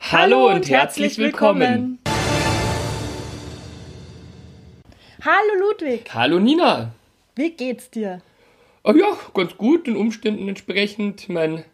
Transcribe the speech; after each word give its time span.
Hallo, 0.00 0.50
und, 0.50 0.68
herzlich 0.68 1.18
willkommen. 1.18 1.98
Hallo 5.22 5.58
Ludwig, 5.58 6.08
Hallo 6.14 6.38
Nina. 6.38 6.92
wie 7.34 7.50
geht's 7.50 7.90
dir? 7.90 8.20
Oh 8.84 8.92
ja, 8.92 9.16
ganz 9.34 9.56
gut, 9.56 9.86
den 9.88 9.96
Umständen 9.96 10.48
entsprechend. 10.48 11.22
Ich 11.22 11.28
mein, 11.28 11.64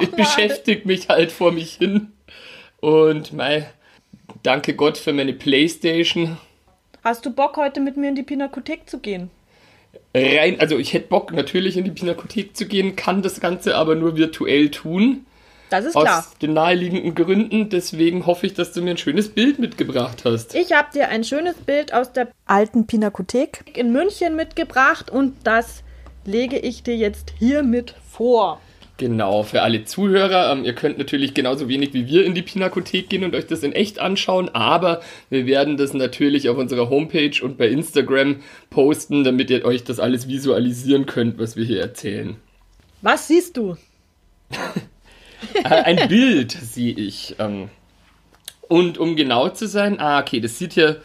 ich 0.00 0.10
beschäftige 0.12 0.86
mich 0.86 1.08
halt 1.08 1.32
vor 1.32 1.50
mich 1.50 1.74
hin. 1.74 2.12
Und 2.80 3.32
mein, 3.32 3.66
danke 4.44 4.74
Gott 4.74 4.98
für 4.98 5.12
meine 5.12 5.32
Playstation. 5.32 6.36
Hast 7.02 7.26
du 7.26 7.30
Bock, 7.32 7.56
heute 7.56 7.80
mit 7.80 7.96
mir 7.96 8.10
in 8.10 8.14
die 8.14 8.22
Pinakothek 8.22 8.88
zu 8.88 9.00
gehen? 9.00 9.30
Rein, 10.14 10.60
also 10.60 10.78
ich 10.78 10.92
hätte 10.92 11.08
Bock 11.08 11.32
natürlich 11.32 11.76
in 11.76 11.84
die 11.84 11.90
Pinakothek 11.90 12.56
zu 12.56 12.66
gehen, 12.66 12.94
kann 12.94 13.22
das 13.22 13.40
Ganze 13.40 13.74
aber 13.76 13.96
nur 13.96 14.16
virtuell 14.16 14.70
tun. 14.70 15.26
Das 15.72 15.86
ist 15.86 15.96
Aus 15.96 16.04
klar. 16.04 16.26
den 16.42 16.52
naheliegenden 16.52 17.14
Gründen. 17.14 17.70
Deswegen 17.70 18.26
hoffe 18.26 18.44
ich, 18.44 18.52
dass 18.52 18.72
du 18.72 18.82
mir 18.82 18.90
ein 18.90 18.98
schönes 18.98 19.30
Bild 19.30 19.58
mitgebracht 19.58 20.26
hast. 20.26 20.54
Ich 20.54 20.72
habe 20.72 20.88
dir 20.92 21.08
ein 21.08 21.24
schönes 21.24 21.54
Bild 21.54 21.94
aus 21.94 22.12
der 22.12 22.28
alten 22.44 22.86
Pinakothek 22.86 23.72
in 23.74 23.90
München 23.90 24.36
mitgebracht 24.36 25.08
und 25.08 25.34
das 25.44 25.82
lege 26.26 26.58
ich 26.58 26.82
dir 26.82 26.94
jetzt 26.94 27.32
hiermit 27.38 27.94
vor. 28.10 28.60
Genau, 28.98 29.44
für 29.44 29.62
alle 29.62 29.86
Zuhörer. 29.86 30.52
Ähm, 30.52 30.64
ihr 30.64 30.74
könnt 30.74 30.98
natürlich 30.98 31.32
genauso 31.32 31.70
wenig 31.70 31.94
wie 31.94 32.06
wir 32.06 32.26
in 32.26 32.34
die 32.34 32.42
Pinakothek 32.42 33.08
gehen 33.08 33.24
und 33.24 33.34
euch 33.34 33.46
das 33.46 33.62
in 33.62 33.72
echt 33.72 33.98
anschauen, 33.98 34.50
aber 34.50 35.00
wir 35.30 35.46
werden 35.46 35.78
das 35.78 35.94
natürlich 35.94 36.50
auf 36.50 36.58
unserer 36.58 36.90
Homepage 36.90 37.42
und 37.42 37.56
bei 37.56 37.68
Instagram 37.68 38.42
posten, 38.68 39.24
damit 39.24 39.48
ihr 39.48 39.64
euch 39.64 39.84
das 39.84 40.00
alles 40.00 40.28
visualisieren 40.28 41.06
könnt, 41.06 41.38
was 41.38 41.56
wir 41.56 41.64
hier 41.64 41.80
erzählen. 41.80 42.36
Was 43.00 43.26
siehst 43.28 43.56
du? 43.56 43.78
Äh, 45.64 45.68
ein 45.68 46.08
Bild 46.08 46.52
sehe 46.52 46.94
ich. 46.94 47.36
Ähm, 47.38 47.68
und 48.68 48.98
um 48.98 49.16
genau 49.16 49.48
zu 49.48 49.66
sein, 49.66 50.00
ah, 50.00 50.20
okay, 50.20 50.40
das 50.40 50.58
sieht 50.58 50.72
hier 50.72 51.00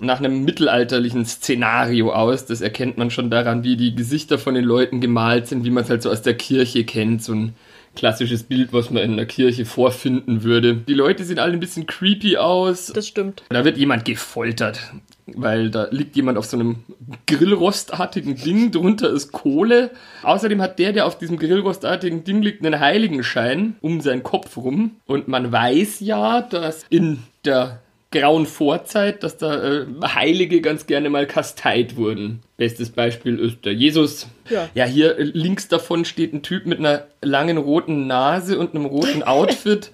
nach 0.00 0.18
einem 0.18 0.44
mittelalterlichen 0.44 1.24
Szenario 1.24 2.12
aus. 2.12 2.46
Das 2.46 2.60
erkennt 2.60 2.98
man 2.98 3.10
schon 3.10 3.30
daran, 3.30 3.64
wie 3.64 3.76
die 3.76 3.94
Gesichter 3.94 4.38
von 4.38 4.54
den 4.54 4.64
Leuten 4.64 5.00
gemalt 5.00 5.48
sind, 5.48 5.64
wie 5.64 5.70
man 5.70 5.84
es 5.84 5.90
halt 5.90 6.02
so 6.02 6.10
aus 6.10 6.22
der 6.22 6.34
Kirche 6.34 6.84
kennt. 6.84 7.22
So 7.22 7.32
ein 7.32 7.54
klassisches 7.94 8.42
Bild, 8.44 8.72
was 8.72 8.90
man 8.90 9.02
in 9.02 9.16
der 9.16 9.26
Kirche 9.26 9.64
vorfinden 9.64 10.42
würde. 10.42 10.76
Die 10.76 10.94
Leute 10.94 11.24
sehen 11.24 11.38
alle 11.38 11.52
ein 11.52 11.60
bisschen 11.60 11.86
creepy 11.86 12.36
aus. 12.36 12.86
Das 12.86 13.06
stimmt. 13.06 13.42
Da 13.50 13.64
wird 13.64 13.76
jemand 13.76 14.04
gefoltert, 14.04 14.80
weil 15.26 15.70
da 15.70 15.88
liegt 15.90 16.16
jemand 16.16 16.38
auf 16.38 16.46
so 16.46 16.56
einem 16.56 16.84
Grillrostartigen 17.26 18.36
Ding, 18.36 18.70
drunter 18.70 19.10
ist 19.10 19.32
Kohle. 19.32 19.90
Außerdem 20.22 20.60
hat 20.62 20.78
der, 20.78 20.92
der 20.92 21.06
auf 21.06 21.18
diesem 21.18 21.38
Grillrostartigen 21.38 22.24
Ding 22.24 22.42
liegt, 22.42 22.64
einen 22.64 22.80
Heiligenschein 22.80 23.76
um 23.80 24.00
seinen 24.00 24.22
Kopf 24.22 24.56
rum. 24.56 24.96
Und 25.06 25.28
man 25.28 25.52
weiß 25.52 26.00
ja, 26.00 26.40
dass 26.40 26.84
in 26.88 27.18
der 27.44 27.80
grauen 28.12 28.46
Vorzeit, 28.46 29.22
dass 29.22 29.36
da 29.38 29.62
äh, 29.62 29.86
Heilige 30.02 30.60
ganz 30.60 30.86
gerne 30.86 31.10
mal 31.10 31.26
kasteit 31.26 31.96
wurden. 31.96 32.40
Bestes 32.56 32.90
Beispiel 32.90 33.38
ist 33.38 33.64
der 33.64 33.74
Jesus. 33.74 34.28
Ja. 34.48 34.68
ja, 34.74 34.84
hier 34.84 35.18
äh, 35.18 35.22
links 35.22 35.68
davon 35.68 36.04
steht 36.04 36.32
ein 36.32 36.42
Typ 36.42 36.66
mit 36.66 36.78
einer 36.78 37.06
langen 37.22 37.58
roten 37.58 38.06
Nase 38.06 38.58
und 38.58 38.74
einem 38.74 38.84
roten 38.84 39.22
Outfit. 39.24 39.90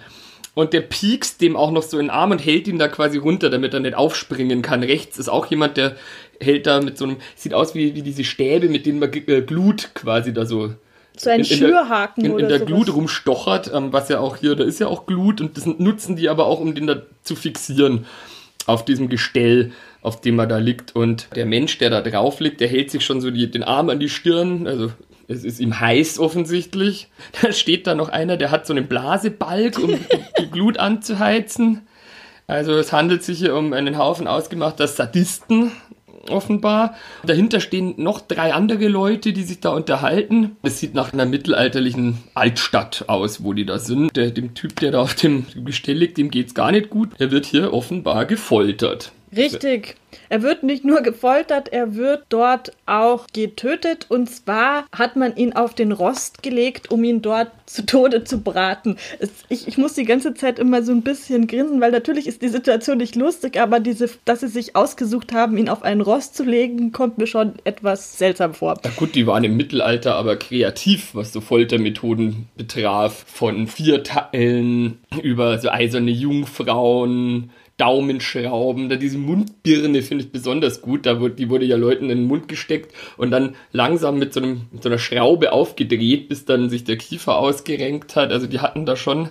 Und 0.55 0.73
der 0.73 0.81
piekst 0.81 1.41
dem 1.41 1.57
auch 1.57 1.71
noch 1.71 1.85
so 1.85 1.99
in 1.99 2.07
den 2.07 2.11
Arm 2.11 2.33
und 2.33 2.45
hält 2.45 2.67
ihn 2.67 2.81
da 2.81 2.89
quasi 2.89 3.17
runter, 3.17 3.49
damit 3.49 3.75
er 3.75 3.81
nicht 3.81 3.95
aufspringen 3.95 4.61
kann. 4.61 4.83
Rechts 4.83 5.17
ist 5.17 5.29
auch 5.29 5.47
jemand, 5.47 5.77
der 5.77 5.95
hält 6.41 6.67
da 6.67 6.81
mit 6.81 6.99
so 6.99 7.05
einem, 7.05 7.19
sieht 7.37 7.55
aus 7.55 7.75
wie, 7.77 7.95
wie 7.95 8.03
diese 8.03 8.25
Stäbe, 8.25 8.69
mit 8.69 8.85
denen 8.85 8.99
man 8.99 9.13
äh, 9.13 9.43
Glut 9.43 9.91
quasi 9.95 10.35
da 10.35 10.45
so 10.45 10.75
So 11.19 11.31
ein 11.31 11.41
in, 11.41 11.47
in 11.47 11.59
Schürhaken 11.59 12.23
der, 12.25 12.31
in, 12.31 12.35
oder 12.35 12.43
in 12.45 12.49
der 12.49 12.59
sowas. 12.59 12.69
Glut 12.69 12.95
rumstochert, 12.95 13.73
ähm, 13.75 13.93
was 13.93 14.09
ja 14.09 14.21
auch 14.21 14.37
hier, 14.37 14.55
da 14.55 14.65
ist 14.65 14.79
ja 14.79 14.87
auch 14.87 15.07
Glut 15.07 15.41
und 15.41 15.57
das 15.57 15.67
nutzen 15.67 16.17
die 16.17 16.29
aber 16.29 16.47
auch, 16.47 16.61
um 16.61 16.75
den 16.75 16.87
da 16.87 17.03
zu 17.23 17.37
fixieren 17.37 18.07
auf 18.67 18.85
diesem 18.85 19.09
Gestell, 19.09 19.73
auf 20.03 20.21
dem 20.21 20.39
er 20.39 20.47
da 20.47 20.59
liegt. 20.59 20.95
Und 20.95 21.29
der 21.35 21.47
Mensch, 21.47 21.79
der 21.79 21.91
da 21.91 22.01
drauf 22.03 22.41
liegt, 22.41 22.61
der 22.61 22.69
hält 22.69 22.91
sich 22.91 23.05
schon 23.05 23.21
so 23.21 23.31
die, 23.31 23.51
den 23.51 23.63
Arm 23.63 23.89
an 23.91 23.99
die 23.99 24.11
Stirn, 24.11 24.67
also 24.67 24.93
es 25.27 25.45
ist 25.45 25.61
ihm 25.61 25.79
heiß 25.79 26.19
offensichtlich. 26.19 27.09
Da 27.43 27.53
steht 27.53 27.87
da 27.87 27.95
noch 27.95 28.09
einer, 28.09 28.37
der 28.37 28.51
hat 28.51 28.67
so 28.67 28.73
einen 28.73 28.87
Blasebalg, 28.87 29.79
um 29.79 29.89
die, 29.89 30.01
die 30.41 30.51
Glut 30.51 30.79
anzuheizen. 30.79 31.87
Also 32.47 32.73
es 32.73 32.93
handelt 32.93 33.23
sich 33.23 33.39
hier 33.39 33.55
um 33.55 33.75
einen 33.75 33.99
Haufen 33.99 34.27
ausgemachter 34.27 34.89
Sadisten, 34.89 35.71
offenbar. 36.31 36.95
Dahinter 37.25 37.61
stehen 37.61 37.95
noch 37.97 38.21
drei 38.21 38.53
andere 38.53 38.89
Leute, 38.89 39.33
die 39.33 39.43
sich 39.43 39.61
da 39.61 39.71
unterhalten. 39.71 40.57
Es 40.63 40.81
sieht 40.81 40.95
nach 40.95 41.13
einer 41.13 41.27
mittelalterlichen 41.27 42.19
Altstadt 42.35 43.05
aus, 43.09 43.43
wo 43.45 43.53
die 43.53 43.67
da 43.67 43.79
sind. 43.79 44.17
Der, 44.17 44.31
dem 44.31 44.55
Typ, 44.55 44.79
der 44.81 44.93
da 44.93 45.01
auf 45.01 45.15
dem 45.15 45.47
Gestell 45.65 45.97
liegt, 45.97 46.19
dem 46.19 46.31
geht's 46.31 46.55
gar 46.55 46.73
nicht 46.73 46.91
gut. 46.91 47.11
Er 47.19 47.31
wird 47.31 47.47
hier 47.47 47.73
offenbar 47.73 48.27
gefoltert. 48.27 49.13
Richtig. 49.37 49.97
Er 50.31 50.43
wird 50.43 50.63
nicht 50.63 50.85
nur 50.85 51.03
gefoltert, 51.03 51.69
er 51.69 51.95
wird 51.95 52.25
dort 52.29 52.73
auch 52.87 53.27
getötet. 53.33 54.07
Und 54.09 54.29
zwar 54.31 54.87
hat 54.93 55.17
man 55.17 55.37
ihn 55.37 55.53
auf 55.53 55.75
den 55.75 55.93
Rost 55.93 56.43
gelegt, 56.43 56.91
um 56.91 57.05
ihn 57.05 57.23
dort 57.23 57.51
zu 57.67 57.85
Tode 57.85 58.25
zu 58.25 58.41
braten. 58.41 58.97
Es, 59.19 59.31
ich, 59.49 59.69
ich 59.69 59.77
muss 59.77 59.95
die 59.95 60.05
ganze 60.05 60.35
Zeit 60.35 60.59
immer 60.59 60.83
so 60.83 60.93
ein 60.93 61.03
bisschen 61.03 61.47
grinsen, 61.47 61.81
weil 61.81 61.91
natürlich 61.91 62.27
ist 62.27 62.43
die 62.43 62.49
Situation 62.49 62.99
nicht 62.99 63.17
lustig, 63.17 63.61
aber 63.61 63.81
diese, 63.81 64.09
dass 64.25 64.41
sie 64.41 64.49
sich 64.49 64.75
ausgesucht 64.75 65.33
haben, 65.33 65.59
ihn 65.59 65.69
auf 65.69 65.83
einen 65.83 66.01
Rost 66.01 66.35
zu 66.35 66.45
legen, 66.45 66.93
kommt 66.93 67.19
mir 67.19 67.27
schon 67.27 67.55
etwas 67.65 68.17
seltsam 68.19 68.55
vor. 68.55 68.79
Na 68.83 68.91
gut, 68.97 69.15
die 69.15 69.27
waren 69.27 69.45
im 69.45 69.57
Mittelalter 69.57 70.15
aber 70.15 70.37
kreativ, 70.37 71.15
was 71.15 71.33
so 71.33 71.41
Foltermethoden 71.41 72.49
betraf. 72.57 73.25
Von 73.27 73.67
Vierteilen 73.67 74.99
über 75.23 75.59
so 75.59 75.69
eiserne 75.69 76.11
Jungfrauen, 76.11 77.51
Daumenschrauben, 77.79 78.89
da 78.89 78.97
diese 78.97 79.19
Mundbirne 79.19 80.03
finde 80.03 80.25
ich 80.25 80.33
besonders 80.33 80.83
gut. 80.83 81.07
Da 81.07 81.21
wurde, 81.21 81.35
die 81.35 81.49
wurde 81.49 81.65
ja 81.65 81.77
Leuten 81.77 82.11
in 82.11 82.19
den 82.19 82.27
Mund 82.27 82.49
gesteckt 82.49 82.93
und 83.17 83.31
dann 83.31 83.55
langsam 83.73 84.19
mit 84.19 84.35
so, 84.35 84.41
einem, 84.41 84.63
mit 84.73 84.83
so 84.83 84.89
einer 84.89 84.99
Schraube 84.99 85.53
aufgedreht, 85.53 86.29
bis 86.29 86.45
dann 86.45 86.69
sich 86.69 86.85
der 86.85 86.97
Kiefer 86.97 87.39
ausgerenkt 87.39 88.17
hat. 88.17 88.33
Also 88.33 88.47
die 88.47 88.61
hatten 88.61 88.85
da 88.85 88.97
schon 88.97 89.31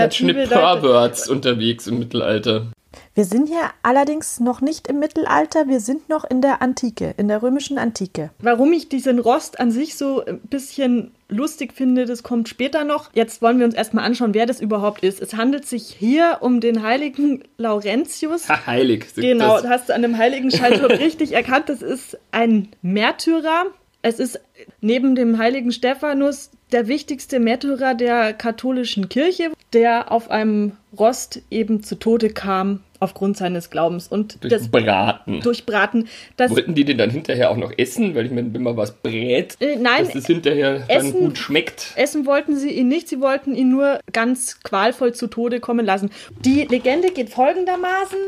ganz 0.00 0.16
schöne 0.16 0.34
Perverts 0.80 1.28
unterwegs 1.28 1.86
im 1.86 2.00
Mittelalter. 2.00 2.66
Wir 3.14 3.24
sind 3.24 3.48
hier 3.48 3.70
allerdings 3.82 4.40
noch 4.40 4.60
nicht 4.60 4.88
im 4.88 4.98
Mittelalter, 4.98 5.68
wir 5.68 5.80
sind 5.80 6.08
noch 6.08 6.24
in 6.24 6.40
der 6.40 6.62
Antike, 6.62 7.14
in 7.16 7.28
der 7.28 7.42
römischen 7.42 7.78
Antike. 7.78 8.30
Warum 8.40 8.72
ich 8.72 8.88
diesen 8.88 9.18
Rost 9.18 9.60
an 9.60 9.70
sich 9.70 9.96
so 9.96 10.24
ein 10.24 10.40
bisschen 10.40 11.12
lustig 11.28 11.72
finde, 11.72 12.04
das 12.04 12.22
kommt 12.22 12.48
später 12.48 12.84
noch. 12.84 13.10
Jetzt 13.14 13.40
wollen 13.42 13.58
wir 13.58 13.66
uns 13.66 13.74
erstmal 13.74 14.04
anschauen, 14.04 14.34
wer 14.34 14.46
das 14.46 14.60
überhaupt 14.60 15.02
ist. 15.02 15.20
Es 15.20 15.34
handelt 15.34 15.66
sich 15.66 15.84
hier 15.86 16.38
um 16.40 16.60
den 16.60 16.82
heiligen 16.82 17.44
Laurentius. 17.56 18.48
Ha, 18.48 18.66
heilig. 18.66 19.06
Genau, 19.14 19.60
das. 19.60 19.68
hast 19.68 19.88
du 19.88 19.94
an 19.94 20.02
dem 20.02 20.18
Heiligenschein 20.18 20.76
schon 20.78 20.90
richtig 20.90 21.32
erkannt. 21.32 21.68
Das 21.68 21.82
ist 21.82 22.18
ein 22.32 22.68
Märtyrer. 22.82 23.66
Es 24.02 24.18
ist 24.18 24.40
neben 24.80 25.14
dem 25.14 25.38
heiligen 25.38 25.72
Stephanus 25.72 26.50
der 26.72 26.88
wichtigste 26.88 27.40
Märtyrer 27.40 27.94
der 27.94 28.32
katholischen 28.32 29.08
Kirche, 29.08 29.50
der 29.72 30.10
auf 30.12 30.30
einem 30.30 30.72
Rost 30.98 31.42
eben 31.50 31.82
zu 31.82 31.94
Tode 31.96 32.30
kam 32.30 32.80
aufgrund 32.98 33.36
seines 33.36 33.70
Glaubens 33.70 34.08
und 34.08 34.42
Durch 34.42 34.52
das 34.52 34.68
Braten. 34.68 35.40
Durchbraten. 35.40 36.06
Das, 36.36 36.50
Wollten 36.50 36.74
die 36.74 36.84
den 36.84 36.98
dann 36.98 37.08
hinterher 37.10 37.50
auch 37.50 37.56
noch 37.56 37.72
essen? 37.78 38.14
Weil 38.14 38.26
ich 38.26 38.30
wenn 38.34 38.62
man 38.62 38.76
was 38.76 38.92
brät, 38.92 39.56
Äh, 39.60 39.76
nein, 39.76 40.04
dass 40.04 40.14
es 40.14 40.26
hinterher 40.26 40.84
Essen- 40.88 41.12
dann 41.12 41.20
gut 41.20 41.38
schmeckt. 41.38 41.92
Essen 41.96 42.26
wollten 42.26 42.56
sie 42.56 42.70
ihn 42.70 42.88
nicht, 42.88 43.08
sie 43.08 43.20
wollten 43.20 43.54
ihn 43.54 43.70
nur 43.70 44.00
ganz 44.12 44.60
qualvoll 44.62 45.14
zu 45.14 45.28
Tode 45.28 45.60
kommen 45.60 45.86
lassen. 45.86 46.10
Die 46.44 46.64
Legende 46.64 47.10
geht 47.10 47.30
folgendermaßen, 47.30 48.18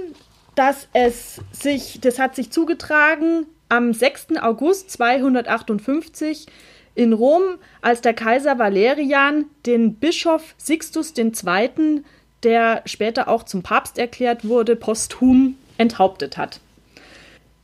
dass 0.54 0.88
es 0.94 1.40
sich, 1.52 2.00
das 2.00 2.18
hat 2.18 2.34
sich 2.34 2.50
zugetragen 2.50 3.44
am 3.68 3.92
6. 3.92 4.38
August 4.40 4.90
258 4.90 6.46
in 6.94 7.12
Rom, 7.12 7.42
als 7.80 8.00
der 8.00 8.14
Kaiser 8.14 8.58
Valerian 8.58 9.46
den 9.66 9.94
Bischof 9.94 10.54
Sixtus 10.58 11.14
II., 11.16 12.02
der 12.42 12.82
später 12.86 13.28
auch 13.28 13.44
zum 13.44 13.62
Papst 13.62 13.98
erklärt 13.98 14.46
wurde, 14.46 14.76
posthum 14.76 15.56
enthauptet 15.78 16.36
hat. 16.36 16.60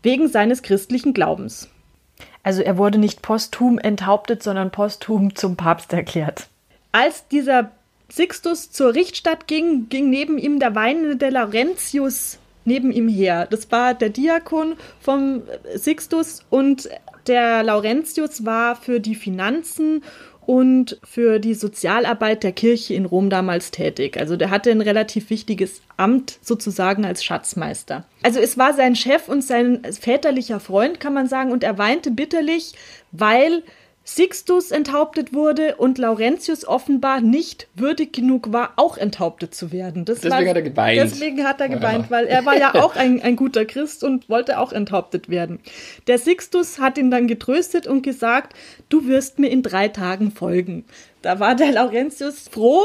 Wegen 0.03 0.29
seines 0.29 0.63
christlichen 0.63 1.13
Glaubens. 1.13 1.69
Also 2.43 2.63
er 2.63 2.79
wurde 2.79 2.99
nicht 2.99 3.21
posthum 3.21 3.79
enthauptet, 3.79 4.43
sondern 4.43 4.71
posthum 4.71 5.35
zum 5.35 5.57
Papst 5.57 5.93
erklärt. 5.93 6.49
als 6.93 7.29
dieser 7.29 7.73
Sixtus 8.11 8.71
zur 8.71 8.95
Richtstadt 8.95 9.47
ging, 9.47 9.89
ging 9.89 10.09
neben 10.09 10.39
ihm 10.39 10.59
der 10.59 10.75
weinende 10.75 11.29
Laurentius 11.29 12.39
neben 12.69 12.93
ihm 12.93 13.09
her. 13.09 13.49
Das 13.51 13.71
war 13.73 13.95
der 13.95 14.11
Diakon 14.11 14.75
vom 15.01 15.43
Sixtus 15.75 16.45
und 16.51 16.89
der 17.27 17.63
Laurentius 17.65 18.45
war 18.45 18.77
für 18.77 19.01
die 19.01 19.17
Finanzen 19.17 20.03
und 20.49 20.99
für 21.05 21.41
die 21.41 21.53
Sozialarbeit 21.53 22.43
der 22.43 22.53
Kirche 22.53 22.95
in 22.95 23.05
Rom 23.05 23.29
damals 23.29 23.71
tätig. 23.71 24.19
Also 24.19 24.37
der 24.37 24.49
hatte 24.49 24.71
ein 24.71 24.81
relativ 24.81 25.29
wichtiges 25.29 25.83
Amt 25.99 26.39
sozusagen 26.41 27.05
als 27.05 27.23
Schatzmeister. 27.23 28.07
Also 28.23 28.41
es 28.41 28.57
war 28.57 28.73
sein 28.73 28.97
Chef 28.97 29.29
und 29.29 29.45
sein 29.45 29.83
väterlicher 30.01 30.59
Freund, 30.59 31.01
kann 31.01 31.13
man 31.13 31.27
sagen, 31.27 31.53
und 31.53 31.65
er 31.65 31.77
weinte 31.77 32.11
bitterlich, 32.11 32.73
weil 33.13 33.63
Sixtus 34.11 34.71
enthauptet 34.71 35.35
wurde 35.35 35.77
und 35.77 35.99
Laurentius 35.99 36.67
offenbar 36.67 37.21
nicht 37.21 37.69
würdig 37.75 38.15
genug 38.15 38.55
war, 38.55 38.73
auch 38.77 38.97
enthauptet 38.97 39.55
zu 39.55 39.71
werden. 39.71 40.07
Das 40.07 40.21
deswegen 40.21 40.45
war, 40.45 40.49
hat 40.49 40.57
er 40.57 40.63
geweint. 40.63 40.99
Deswegen 40.99 41.45
hat 41.45 41.61
er 41.61 41.69
geweint, 41.69 42.07
ja. 42.07 42.11
weil 42.11 42.27
er 42.27 42.47
war 42.47 42.57
ja 42.57 42.75
auch 42.83 42.97
ein, 42.97 43.21
ein 43.21 43.37
guter 43.37 43.67
Christ 43.67 44.03
und 44.03 44.31
wollte 44.31 44.61
auch 44.61 44.73
enthauptet 44.73 45.29
werden. 45.29 45.61
Der 46.07 46.17
Sixtus 46.17 46.79
hat 46.79 46.97
ihn 46.97 47.11
dann 47.11 47.27
getröstet 47.27 47.87
und 47.87 48.01
gesagt, 48.01 48.55
du 48.89 49.07
wirst 49.07 49.41
mir 49.41 49.51
in 49.51 49.63
drei 49.63 49.89
Tagen 49.89 50.31
folgen. 50.31 50.87
Da 51.21 51.39
war 51.39 51.55
der 51.55 51.73
Laurentius 51.73 52.49
froh 52.49 52.83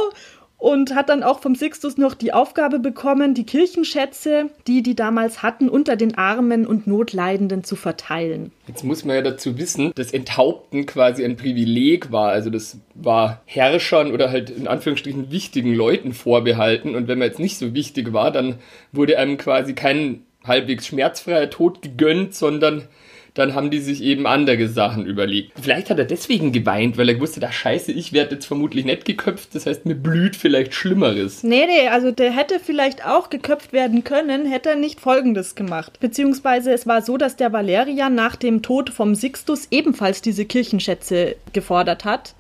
und 0.64 0.96
hat 0.96 1.10
dann 1.10 1.24
auch 1.24 1.42
vom 1.42 1.56
Sixtus 1.56 1.98
noch 1.98 2.14
die 2.14 2.32
Aufgabe 2.32 2.80
bekommen, 2.80 3.34
die 3.34 3.46
Kirchenschätze, 3.46 4.50
die 4.66 4.82
die 4.82 4.96
damals 4.96 5.44
hatten, 5.44 5.68
unter 5.68 5.98
den 5.98 6.18
Armen 6.18 6.66
und 6.66 6.88
Notleidenden 6.88 7.66
zu 7.66 7.76
verteilen. 7.76 8.54
Jetzt 8.66 8.86
muss 8.86 9.04
man 9.04 9.18
ja 9.18 9.22
dazu 9.22 9.58
wissen, 9.58 9.92
dass 9.96 10.14
Enthaupten 10.14 10.86
quasi 10.86 11.26
ein 11.26 11.36
Privileg 11.36 12.14
war. 12.14 12.30
Also 12.30 12.50
das 12.50 12.78
war 12.94 13.42
Herrschern 13.44 14.14
oder 14.14 14.32
halt 14.32 14.52
in 14.52 14.70
Anführungsstrichen 14.70 15.32
wichtigen 15.32 15.76
Leuten 15.76 16.14
vorbehalten. 16.14 16.96
Und 16.96 17.10
wenn 17.10 17.20
man 17.20 17.28
jetzt 17.28 17.40
nicht 17.40 17.58
so 17.58 17.74
wichtig 17.74 18.14
war, 18.14 18.32
dann 18.32 18.56
wurde 18.94 19.20
einem 19.20 19.38
quasi 19.38 19.74
kein 19.74 20.22
halbwegs 20.46 20.88
schmerzfreier 20.88 21.50
Tod 21.50 21.82
gegönnt, 21.82 22.36
sondern 22.36 22.88
dann 23.34 23.56
haben 23.56 23.72
die 23.72 23.80
sich 23.80 24.04
eben 24.04 24.28
andere 24.28 24.68
Sachen 24.68 25.06
überlegt. 25.06 25.54
Vielleicht 25.60 25.90
hat 25.90 26.00
er 26.00 26.06
deswegen 26.06 26.52
geweint, 26.52 26.98
weil 26.98 27.10
er 27.10 27.20
wusste, 27.20 27.40
da 27.40 27.52
scheiße, 27.52 27.92
ich 27.92 28.14
werde 28.14 28.36
jetzt 28.36 28.46
vermutlich 28.46 28.86
nicht 28.86 29.06
geköpft, 29.06 29.56
das 29.56 29.66
heißt, 29.66 29.86
mir 29.86 29.96
blüht 29.96 30.36
vielleicht 30.36 30.74
Schlimmeres. 30.74 31.44
Nee, 31.44 31.66
nee, 31.66 31.88
also 31.88 32.12
der 32.12 32.32
hätte 32.32 32.60
vielleicht 32.60 33.06
auch 33.06 33.30
geköpft 33.30 33.74
werden 33.74 34.04
können, 34.04 34.46
hätte 34.46 34.70
er 34.70 34.76
nicht 34.76 35.00
Folgendes 35.00 35.56
gemacht. 35.56 36.00
Beziehungsweise 36.00 36.72
es 36.72 36.86
war 36.86 37.02
so, 37.02 37.18
dass 37.18 37.36
der 37.36 37.52
Valerian 37.52 38.14
nach 38.14 38.36
dem 38.36 38.62
Tod 38.62 38.90
vom 38.90 39.16
Sixtus 39.16 39.68
ebenfalls 39.72 40.22
diese 40.22 40.46
Kirchenschätze 40.46 41.36
gefordert 41.54 42.06
hat. 42.06 42.36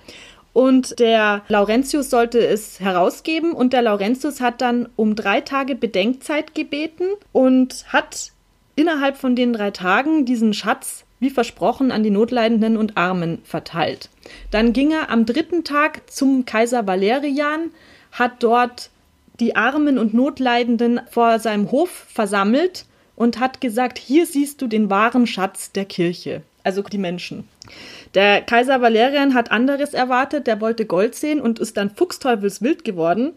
Und 0.53 0.99
der 0.99 1.41
Laurentius 1.47 2.11
sollte 2.11 2.37
es 2.45 2.79
herausgeben 2.79 3.53
und 3.53 3.73
der 3.73 3.81
Laurentius 3.81 4.39
hat 4.39 4.61
dann 4.61 4.87
um 4.95 5.15
drei 5.15 5.41
Tage 5.41 5.73
Bedenkzeit 5.73 6.53
gebeten 6.53 7.05
und 7.31 7.85
hat 7.87 8.32
innerhalb 8.75 9.17
von 9.17 9.35
den 9.35 9.53
drei 9.53 9.71
Tagen 9.71 10.25
diesen 10.25 10.53
Schatz 10.53 11.05
wie 11.19 11.29
versprochen 11.29 11.91
an 11.91 12.03
die 12.03 12.09
Notleidenden 12.09 12.75
und 12.75 12.97
Armen 12.97 13.41
verteilt. 13.45 14.09
Dann 14.51 14.73
ging 14.73 14.91
er 14.91 15.09
am 15.09 15.25
dritten 15.25 15.63
Tag 15.63 16.11
zum 16.11 16.45
Kaiser 16.45 16.85
Valerian, 16.85 17.71
hat 18.11 18.43
dort 18.43 18.89
die 19.39 19.55
Armen 19.55 19.97
und 19.97 20.13
Notleidenden 20.13 21.01
vor 21.09 21.39
seinem 21.39 21.71
Hof 21.71 21.89
versammelt 21.89 22.85
und 23.15 23.39
hat 23.39 23.61
gesagt, 23.61 23.97
hier 23.97 24.25
siehst 24.25 24.61
du 24.61 24.67
den 24.67 24.89
wahren 24.89 25.25
Schatz 25.25 25.71
der 25.71 25.85
Kirche, 25.85 26.41
also 26.63 26.81
die 26.81 26.97
Menschen. 26.97 27.47
Der 28.15 28.41
Kaiser 28.41 28.81
Valerian 28.81 29.33
hat 29.33 29.51
anderes 29.51 29.93
erwartet, 29.93 30.45
der 30.45 30.61
wollte 30.61 30.85
Gold 30.85 31.15
sehen 31.15 31.39
und 31.39 31.57
ist 31.59 31.77
dann 31.77 31.89
fuchsteufelswild 31.89 32.83
geworden 32.83 33.33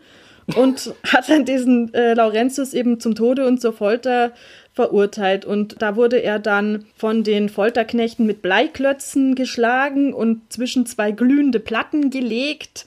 und 0.54 0.94
hat 1.04 1.28
dann 1.28 1.44
diesen 1.44 1.93
äh, 1.94 2.14
Laurentius 2.14 2.75
eben 2.75 3.00
zum 3.00 3.14
Tode 3.14 3.46
und 3.46 3.60
zur 3.60 3.72
Folter 3.72 4.32
verurteilt. 4.75 5.44
Und 5.44 5.81
da 5.81 5.96
wurde 5.96 6.22
er 6.22 6.38
dann 6.38 6.84
von 6.96 7.25
den 7.25 7.48
Folterknechten 7.48 8.26
mit 8.26 8.43
Bleiklötzen 8.43 9.34
geschlagen 9.34 10.12
und 10.12 10.52
zwischen 10.52 10.87
zwei 10.87 11.10
glühende 11.10 11.58
Platten 11.58 12.10
gelegt 12.10 12.87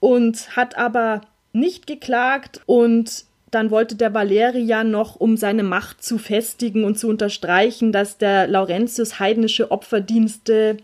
und 0.00 0.56
hat 0.56 0.78
aber 0.78 1.22
nicht 1.52 1.86
geklagt 1.86 2.60
und 2.66 3.24
dann 3.50 3.70
wollte 3.70 3.94
der 3.94 4.12
Valerian 4.12 4.90
noch, 4.90 5.16
um 5.16 5.36
seine 5.36 5.62
Macht 5.62 6.02
zu 6.02 6.18
festigen 6.18 6.84
und 6.84 6.98
zu 6.98 7.08
unterstreichen, 7.08 7.92
dass 7.92 8.18
der 8.18 8.46
Laurentius 8.46 9.18
heidnische 9.18 9.70
Opferdienste 9.70 10.76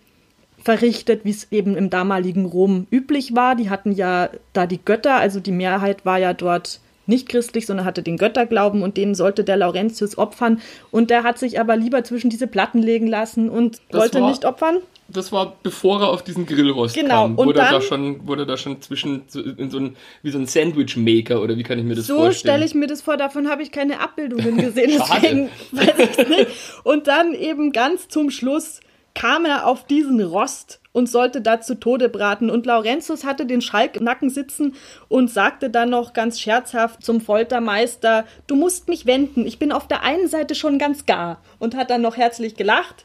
verrichtet, 0.62 1.25
wie 1.25 1.31
es 1.31 1.49
eben 1.50 1.76
im 1.76 1.91
damaligen 1.91 2.47
Rom 2.47 2.87
üblich 2.91 3.35
war. 3.35 3.56
Die 3.56 3.70
hatten 3.70 3.93
ja 3.93 4.31
da 4.53 4.67
die 4.67 4.81
Götter, 4.82 5.17
also 5.17 5.41
die 5.41 5.53
Mehrheit 5.53 6.05
war 6.05 6.19
ja 6.19 6.35
dort 6.35 6.81
nicht 7.06 7.29
christlich, 7.29 7.67
sondern 7.67 7.85
hatte 7.85 8.03
den 8.03 8.17
Götterglauben 8.17 8.82
und 8.82 8.97
den 8.97 9.14
sollte 9.14 9.43
der 9.44 9.56
Laurentius 9.56 10.17
opfern. 10.19 10.61
Und 10.91 11.11
der 11.11 11.25
hat 11.25 11.38
sich 11.38 11.59
aber 11.59 11.76
lieber 11.76 12.05
zwischen 12.05 12.31
diese 12.31 12.47
Platten 12.47 12.79
legen 12.79 13.09
lassen 13.09 13.49
und 13.50 13.81
das 13.91 14.03
wollte 14.03 14.20
war, 14.20 14.31
nicht 14.31 14.44
opfern. 14.44 14.79
Das 15.09 15.32
war 15.32 15.56
bevor 15.62 16.00
er 16.00 16.09
auf 16.11 16.23
diesen 16.23 16.47
Grillrost 16.47 16.94
genau. 16.94 17.23
kam. 17.23 17.35
Und 17.35 17.47
wurde 17.49 17.59
dann, 17.59 17.75
da 17.75 17.81
schon, 17.81 18.26
wurde 18.26 18.47
da 18.47 18.56
schon 18.56 18.81
zwischen 18.81 19.23
in 19.59 19.69
so 19.69 19.79
ein, 19.79 19.97
wie 20.23 20.31
so 20.31 20.38
ein 20.38 20.47
Sandwich-Maker 20.47 21.43
oder 21.43 21.56
wie 21.56 21.64
kann 21.64 21.79
ich 21.79 21.85
mir 21.85 21.97
das 21.97 22.06
so 22.06 22.14
vorstellen? 22.14 22.32
So 22.32 22.38
stelle 22.38 22.64
ich 22.64 22.75
mir 22.75 22.87
das 22.87 23.03
vor, 23.03 23.17
davon 23.17 23.49
habe 23.49 23.62
ich 23.62 23.73
keine 23.73 24.00
Abbildungen 24.00 24.56
gesehen, 24.59 24.93
deswegen 25.11 25.50
weiß 25.73 26.09
ich 26.19 26.29
nicht. 26.29 26.47
Und 26.85 27.09
dann 27.09 27.35
eben 27.35 27.73
ganz 27.73 28.09
zum 28.09 28.31
Schluss 28.31 28.81
kam 29.14 29.44
er 29.44 29.67
auf 29.67 29.87
diesen 29.87 30.20
Rost 30.20 30.81
und 30.93 31.09
sollte 31.09 31.41
da 31.41 31.61
zu 31.61 31.79
Tode 31.79 32.09
braten. 32.09 32.50
Und 32.50 32.67
Laurentius 32.67 33.25
hatte 33.25 33.47
den 33.47 33.62
Schalk 33.62 33.97
im 33.97 34.05
Nacken 34.05 34.31
sitzen 34.31 34.75
und 35.09 35.31
sagte 35.31 35.70
dann 35.70 35.91
noch 35.91 36.12
ganz 36.12 36.41
scherzhaft 36.41 37.05
zum 37.05 37.20
Foltermeister, 37.20 38.25
du 38.47 38.55
musst 38.55 38.88
mich 38.88 39.06
wenden, 39.06 39.47
ich 39.47 39.59
bin 39.59 39.73
auf 39.73 39.88
der 39.88 40.03
einen 40.03 40.29
Seite 40.29 40.55
schon 40.55 40.79
ganz 40.79 41.06
gar. 41.06 41.41
Und 41.59 41.76
hat 41.76 41.91
dann 41.91 42.03
noch 42.03 42.17
herzlich 42.17 42.55
gelacht 42.55 43.05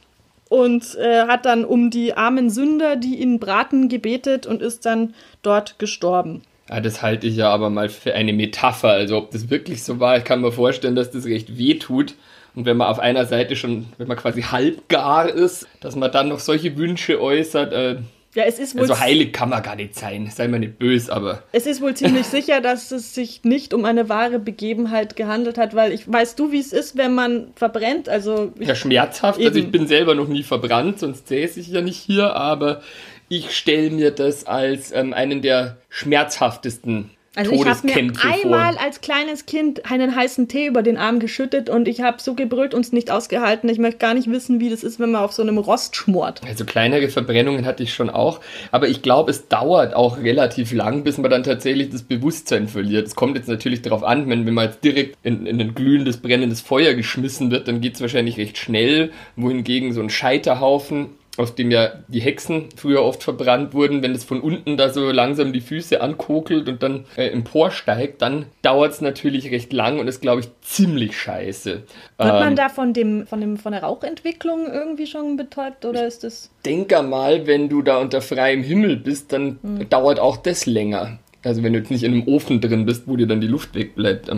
und 0.50 0.96
äh, 0.96 1.24
hat 1.28 1.46
dann 1.46 1.66
um 1.66 1.90
die 1.90 2.14
armen 2.14 2.50
Sünder, 2.50 2.96
die 2.96 3.22
ihn 3.22 3.40
braten, 3.40 3.90
gebetet 3.90 4.46
und 4.46 4.62
ist 4.62 4.86
dann 4.86 5.14
dort 5.42 5.80
gestorben. 5.80 6.42
Ja, 6.70 6.82
das 6.82 7.02
halte 7.02 7.28
ich 7.28 7.38
ja 7.38 7.50
aber 7.50 7.70
mal 7.70 7.90
für 7.90 8.14
eine 8.14 8.34
Metapher. 8.34 8.90
Also 8.90 9.18
ob 9.18 9.32
das 9.32 9.50
wirklich 9.50 9.84
so 9.84 10.00
war, 10.00 10.18
ich 10.18 10.26
kann 10.26 10.42
mir 10.42 10.52
vorstellen, 10.52 10.96
dass 10.96 11.12
das 11.12 11.26
recht 11.26 11.58
weh 11.58 11.76
tut. 11.76 12.16
Und 12.58 12.66
wenn 12.66 12.76
man 12.76 12.88
auf 12.88 12.98
einer 12.98 13.28
Seite 13.28 13.56
schon, 13.56 13.86
wenn 14.00 14.08
man 14.08 14.18
quasi 14.18 14.42
halbgar 14.42 15.30
ist, 15.30 15.68
dass 15.80 15.96
man 15.96 16.12
dann 16.12 16.30
noch 16.30 16.40
solche 16.40 16.76
Wünsche 16.76 17.22
äußert, 17.22 17.72
äh, 17.72 17.98
ja, 18.34 18.46
es 18.46 18.58
ist 18.58 18.74
wohl 18.74 18.82
also 18.82 19.00
heilig 19.00 19.32
kann 19.32 19.50
man 19.50 19.62
gar 19.62 19.76
nicht 19.76 19.94
sein, 19.94 20.28
sei 20.34 20.48
mal 20.48 20.58
nicht 20.58 20.80
böse, 20.80 21.14
aber. 21.14 21.44
Es 21.52 21.68
ist 21.68 21.82
wohl 21.82 21.94
ziemlich 21.94 22.26
sicher, 22.26 22.60
dass 22.60 22.92
es 22.92 23.14
sich 23.14 23.44
nicht 23.44 23.76
um 23.76 23.86
eine 23.86 24.10
wahre 24.10 24.40
Begebenheit 24.40 25.16
gehandelt 25.16 25.60
hat, 25.60 25.76
weil 25.76 25.92
ich 25.92 26.12
weißt 26.12 26.40
du, 26.40 26.52
wie 26.52 26.60
es 26.60 26.74
ist, 26.74 26.98
wenn 26.98 27.14
man 27.14 27.50
verbrennt, 27.56 28.10
also. 28.10 28.52
Ja, 28.60 28.74
schmerzhaft, 28.74 29.38
eben. 29.38 29.50
also 29.50 29.60
ich 29.60 29.70
bin 29.70 29.86
selber 29.86 30.16
noch 30.16 30.28
nie 30.28 30.42
verbrannt, 30.42 30.98
sonst 30.98 31.28
säße 31.28 31.60
ich 31.60 31.68
ja 31.68 31.82
nicht 31.82 31.98
hier, 31.98 32.36
aber 32.36 32.82
ich 33.30 33.56
stelle 33.56 33.92
mir 33.92 34.10
das 34.10 34.48
als 34.48 34.92
ähm, 34.92 35.14
einen 35.14 35.44
der 35.44 35.78
schmerzhaftesten 35.90 37.12
also 37.38 37.52
ich 37.52 37.66
habe 37.66 37.86
mir 37.86 38.14
einmal 38.24 38.78
als 38.78 39.02
kleines 39.02 39.46
Kind 39.46 39.90
einen 39.90 40.16
heißen 40.16 40.48
Tee 40.48 40.66
über 40.66 40.82
den 40.82 40.98
Arm 40.98 41.20
geschüttet 41.20 41.70
und 41.70 41.88
ich 41.88 42.02
habe 42.02 42.20
so 42.20 42.34
gebrüllt 42.34 42.74
und 42.74 42.82
es 42.82 42.92
nicht 42.92 43.12
ausgehalten. 43.12 43.70
Ich 43.70 43.78
möchte 43.78 44.00
gar 44.00 44.16
nicht 44.16 44.30
wissen, 44.32 44.60
wie 44.60 44.72
das 44.72 44.84
ist, 44.84 45.00
wenn 45.00 45.12
man 45.12 45.22
auf 45.22 45.34
so 45.34 45.44
einem 45.44 45.60
Rost 45.60 45.96
schmort. 45.96 46.42
Also 46.48 46.66
kleinere 46.66 47.10
Verbrennungen 47.10 47.68
hatte 47.68 47.84
ich 47.84 47.94
schon 47.94 48.10
auch, 48.10 48.40
aber 48.72 48.88
ich 48.88 49.04
glaube, 49.04 49.30
es 49.30 49.48
dauert 49.48 49.94
auch 49.94 50.18
relativ 50.18 50.74
lang, 50.74 51.04
bis 51.04 51.20
man 51.20 51.30
dann 51.30 51.44
tatsächlich 51.44 51.92
das 51.92 52.02
Bewusstsein 52.02 52.68
verliert. 52.68 53.06
Es 53.06 53.16
kommt 53.16 53.38
jetzt 53.38 53.48
natürlich 53.48 53.84
darauf 53.84 54.04
an, 54.04 54.28
wenn, 54.30 54.48
wenn 54.48 54.56
man 54.56 54.66
jetzt 54.66 54.84
direkt 54.84 55.16
in, 55.22 55.46
in 55.46 55.62
ein 55.62 55.76
glühendes, 55.76 56.18
brennendes 56.18 56.62
Feuer 56.62 56.96
geschmissen 56.96 57.52
wird, 57.52 57.68
dann 57.68 57.82
geht 57.82 57.96
es 57.96 58.02
wahrscheinlich 58.02 58.38
recht 58.38 58.58
schnell, 58.58 59.12
wohingegen 59.36 59.94
so 59.94 60.02
ein 60.02 60.10
Scheiterhaufen 60.10 61.10
auf 61.38 61.54
dem 61.54 61.72
ja 61.72 61.92
die 62.08 62.20
Hexen 62.20 62.70
früher 62.76 63.04
oft 63.04 63.24
verbrannt 63.24 63.74
wurden, 63.74 64.02
wenn 64.02 64.14
es 64.14 64.24
von 64.24 64.42
unten 64.42 64.76
da 64.76 64.90
so 64.90 65.12
langsam 65.12 65.54
die 65.54 65.62
Füße 65.62 66.02
ankokelt 66.02 66.68
und 66.68 66.82
dann 66.82 67.06
äh, 67.16 67.28
emporsteigt, 67.28 68.22
dann 68.22 68.48
dauert 68.62 68.94
es 68.94 69.02
natürlich 69.02 69.52
recht 69.52 69.72
lang 69.72 70.00
und 70.00 70.08
ist, 70.08 70.22
glaube 70.22 70.42
ich, 70.42 70.50
ziemlich 70.62 71.18
scheiße. 71.18 71.72
Wird 71.72 71.84
ähm, 72.20 72.28
man 72.28 72.56
da 72.56 72.70
von, 72.70 72.94
dem, 72.94 73.28
von, 73.28 73.40
dem, 73.40 73.58
von 73.58 73.72
der 73.72 73.84
Rauchentwicklung 73.84 74.68
irgendwie 74.72 75.08
schon 75.08 75.38
betäubt 75.38 75.86
oder 75.86 76.08
ist 76.08 76.24
das. 76.24 76.50
Denke 76.66 77.02
mal, 77.04 77.46
wenn 77.46 77.70
du 77.70 77.82
da 77.82 77.98
unter 77.98 78.22
freiem 78.22 78.64
Himmel 78.64 78.98
bist, 78.98 79.32
dann 79.32 79.60
hm. 79.62 79.90
dauert 79.90 80.20
auch 80.20 80.38
das 80.38 80.66
länger. 80.66 81.20
Also 81.44 81.64
wenn 81.64 81.74
du 81.74 81.80
jetzt 81.80 81.92
nicht 81.92 82.04
in 82.04 82.14
einem 82.14 82.28
Ofen 82.28 82.62
drin 82.62 82.86
bist, 82.86 83.08
wo 83.08 83.16
dir 83.16 83.28
dann 83.28 83.42
die 83.42 83.48
Luft 83.48 83.76
wegbleibt. 83.76 84.30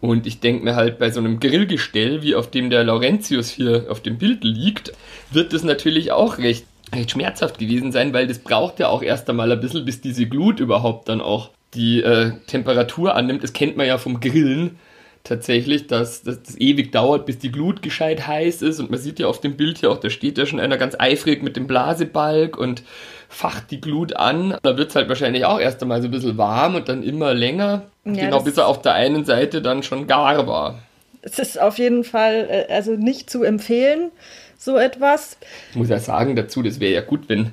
Und 0.00 0.26
ich 0.26 0.40
denke 0.40 0.64
mir 0.64 0.76
halt, 0.76 0.98
bei 0.98 1.10
so 1.10 1.20
einem 1.20 1.40
Grillgestell, 1.40 2.22
wie 2.22 2.34
auf 2.34 2.50
dem 2.50 2.70
der 2.70 2.84
Laurentius 2.84 3.50
hier 3.50 3.86
auf 3.88 4.00
dem 4.00 4.18
Bild 4.18 4.44
liegt, 4.44 4.92
wird 5.30 5.52
das 5.52 5.62
natürlich 5.62 6.12
auch 6.12 6.38
recht, 6.38 6.64
recht 6.94 7.10
schmerzhaft 7.10 7.58
gewesen 7.58 7.92
sein, 7.92 8.12
weil 8.12 8.26
das 8.26 8.38
braucht 8.38 8.80
ja 8.80 8.88
auch 8.88 9.02
erst 9.02 9.28
einmal 9.28 9.52
ein 9.52 9.60
bisschen, 9.60 9.84
bis 9.84 10.00
diese 10.00 10.26
Glut 10.26 10.58
überhaupt 10.58 11.08
dann 11.08 11.20
auch 11.20 11.50
die 11.74 12.02
äh, 12.02 12.32
Temperatur 12.46 13.14
annimmt. 13.14 13.42
Das 13.42 13.52
kennt 13.52 13.76
man 13.76 13.86
ja 13.86 13.98
vom 13.98 14.20
Grillen, 14.20 14.78
tatsächlich, 15.24 15.86
dass 15.86 16.22
das 16.22 16.58
ewig 16.58 16.92
dauert, 16.92 17.26
bis 17.26 17.38
die 17.38 17.52
Glut 17.52 17.82
gescheit 17.82 18.26
heiß 18.26 18.62
ist. 18.62 18.80
Und 18.80 18.90
man 18.90 18.98
sieht 18.98 19.18
ja 19.18 19.26
auf 19.26 19.40
dem 19.40 19.56
Bild 19.56 19.78
hier 19.78 19.90
auch, 19.90 20.00
da 20.00 20.10
steht 20.10 20.38
ja 20.38 20.46
schon 20.46 20.60
einer 20.60 20.78
ganz 20.78 20.96
eifrig 20.98 21.42
mit 21.42 21.56
dem 21.56 21.66
Blasebalg 21.66 22.56
und 22.56 22.82
facht 23.30 23.70
die 23.70 23.80
Glut 23.80 24.14
an. 24.16 24.58
Da 24.62 24.76
wird 24.76 24.90
es 24.90 24.96
halt 24.96 25.08
wahrscheinlich 25.08 25.44
auch 25.44 25.60
erst 25.60 25.80
einmal 25.80 26.02
so 26.02 26.08
ein 26.08 26.10
bisschen 26.10 26.36
warm 26.36 26.74
und 26.74 26.88
dann 26.88 27.02
immer 27.02 27.32
länger. 27.32 27.82
Ja, 28.04 28.24
genau, 28.24 28.40
bis 28.40 28.58
er 28.58 28.66
auf 28.66 28.82
der 28.82 28.94
einen 28.94 29.24
Seite 29.24 29.62
dann 29.62 29.82
schon 29.82 30.06
gar 30.06 30.46
war. 30.46 30.80
Es 31.22 31.38
ist 31.38 31.60
auf 31.60 31.78
jeden 31.78 32.04
Fall 32.04 32.66
äh, 32.68 32.72
also 32.72 32.92
nicht 32.92 33.30
zu 33.30 33.44
empfehlen, 33.44 34.10
so 34.58 34.76
etwas. 34.76 35.38
Ich 35.70 35.76
muss 35.76 35.88
ja 35.88 36.00
sagen 36.00 36.34
dazu, 36.34 36.62
das 36.62 36.80
wäre 36.80 36.92
ja 36.92 37.00
gut, 37.02 37.28
wenn 37.28 37.52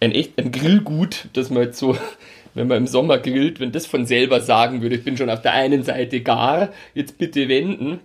ein 0.00 0.12
echt 0.12 0.38
ein 0.38 0.52
Grillgut, 0.52 1.26
das 1.32 1.50
man 1.50 1.64
jetzt 1.64 1.78
so 1.78 1.98
wenn 2.54 2.68
man 2.68 2.78
im 2.78 2.86
Sommer 2.86 3.18
grillt, 3.18 3.60
wenn 3.60 3.72
das 3.72 3.84
von 3.84 4.06
selber 4.06 4.40
sagen 4.40 4.80
würde, 4.80 4.94
ich 4.94 5.04
bin 5.04 5.16
schon 5.16 5.28
auf 5.28 5.42
der 5.42 5.52
einen 5.52 5.82
Seite 5.82 6.22
gar, 6.22 6.70
jetzt 6.94 7.18
bitte 7.18 7.48
wenden. 7.48 8.00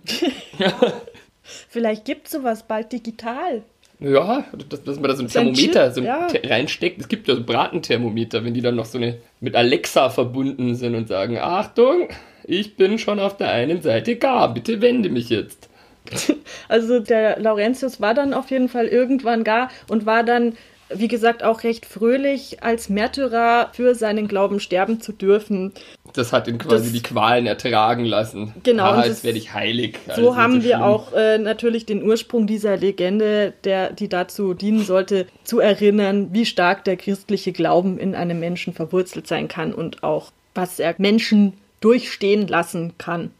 Vielleicht 1.68 2.04
gibt 2.04 2.26
es 2.26 2.32
sowas 2.32 2.64
bald 2.64 2.92
digital. 2.92 3.62
Ja, 4.02 4.44
dass, 4.68 4.82
dass 4.82 4.96
man 4.96 5.10
da 5.10 5.16
so 5.16 5.22
ein 5.22 5.28
Thermometer 5.28 5.92
so 5.92 6.02
ja. 6.02 6.26
reinsteckt. 6.44 7.00
Es 7.00 7.08
gibt 7.08 7.28
ja 7.28 7.36
so 7.36 7.44
Bratenthermometer, 7.44 8.44
wenn 8.44 8.54
die 8.54 8.60
dann 8.60 8.74
noch 8.74 8.84
so 8.84 8.98
eine 8.98 9.18
mit 9.40 9.54
Alexa 9.54 10.10
verbunden 10.10 10.74
sind 10.74 10.94
und 10.94 11.08
sagen, 11.08 11.38
Achtung, 11.38 12.08
ich 12.44 12.76
bin 12.76 12.98
schon 12.98 13.20
auf 13.20 13.36
der 13.36 13.50
einen 13.50 13.82
Seite 13.82 14.16
gar, 14.16 14.52
bitte 14.52 14.80
wende 14.80 15.08
mich 15.08 15.28
jetzt. 15.30 15.68
Also 16.68 17.00
der 17.00 17.38
Laurentius 17.38 18.00
war 18.00 18.14
dann 18.14 18.34
auf 18.34 18.50
jeden 18.50 18.68
Fall 18.68 18.86
irgendwann 18.86 19.44
gar 19.44 19.70
und 19.88 20.06
war 20.06 20.24
dann 20.24 20.54
wie 20.94 21.08
gesagt, 21.08 21.42
auch 21.42 21.64
recht 21.64 21.86
fröhlich, 21.86 22.62
als 22.62 22.88
Märtyrer 22.88 23.70
für 23.72 23.94
seinen 23.94 24.28
Glauben 24.28 24.60
sterben 24.60 25.00
zu 25.00 25.12
dürfen. 25.12 25.72
Das 26.12 26.32
hat 26.32 26.48
ihn 26.48 26.58
quasi 26.58 26.84
das, 26.84 26.92
die 26.92 27.02
Qualen 27.02 27.46
ertragen 27.46 28.04
lassen. 28.04 28.54
Genau. 28.62 28.84
Ah, 28.84 29.06
jetzt 29.06 29.24
werde 29.24 29.38
ich 29.38 29.52
heilig. 29.54 29.98
So 30.06 30.12
also 30.12 30.36
haben 30.36 30.60
so 30.60 30.68
wir 30.68 30.84
auch 30.84 31.12
äh, 31.12 31.38
natürlich 31.38 31.86
den 31.86 32.02
Ursprung 32.02 32.46
dieser 32.46 32.76
Legende, 32.76 33.52
der, 33.64 33.92
die 33.92 34.08
dazu 34.08 34.54
dienen 34.54 34.84
sollte, 34.84 35.26
zu 35.44 35.60
erinnern, 35.60 36.28
wie 36.32 36.46
stark 36.46 36.84
der 36.84 36.96
christliche 36.96 37.52
Glauben 37.52 37.98
in 37.98 38.14
einem 38.14 38.40
Menschen 38.40 38.72
verwurzelt 38.72 39.26
sein 39.26 39.48
kann 39.48 39.72
und 39.72 40.02
auch, 40.02 40.30
was 40.54 40.78
er 40.78 40.94
Menschen 40.98 41.54
durchstehen 41.80 42.46
lassen 42.46 42.92
kann. 42.98 43.30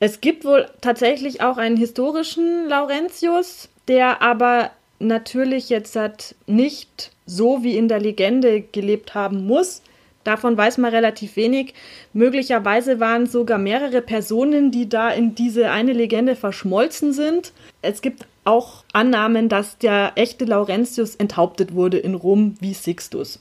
Es 0.00 0.20
gibt 0.20 0.44
wohl 0.44 0.66
tatsächlich 0.80 1.40
auch 1.42 1.58
einen 1.58 1.76
historischen 1.76 2.68
Laurentius, 2.68 3.68
der 3.88 4.20
aber 4.20 4.70
natürlich 4.98 5.68
jetzt 5.68 5.96
hat 5.96 6.34
nicht 6.46 7.12
so 7.26 7.62
wie 7.62 7.76
in 7.76 7.88
der 7.88 8.00
Legende 8.00 8.62
gelebt 8.62 9.14
haben 9.14 9.46
muss. 9.46 9.82
Davon 10.24 10.56
weiß 10.56 10.78
man 10.78 10.92
relativ 10.92 11.36
wenig. 11.36 11.74
Möglicherweise 12.12 13.00
waren 13.00 13.26
sogar 13.26 13.58
mehrere 13.58 14.02
Personen, 14.02 14.70
die 14.70 14.88
da 14.88 15.10
in 15.10 15.34
diese 15.34 15.70
eine 15.70 15.92
Legende 15.92 16.36
verschmolzen 16.36 17.12
sind. 17.12 17.52
Es 17.80 18.02
gibt 18.02 18.26
auch 18.44 18.84
Annahmen, 18.92 19.48
dass 19.48 19.78
der 19.78 20.12
echte 20.16 20.44
Laurentius 20.44 21.16
enthauptet 21.16 21.74
wurde 21.74 21.98
in 21.98 22.14
Rom 22.14 22.54
wie 22.60 22.74
Sixtus. 22.74 23.40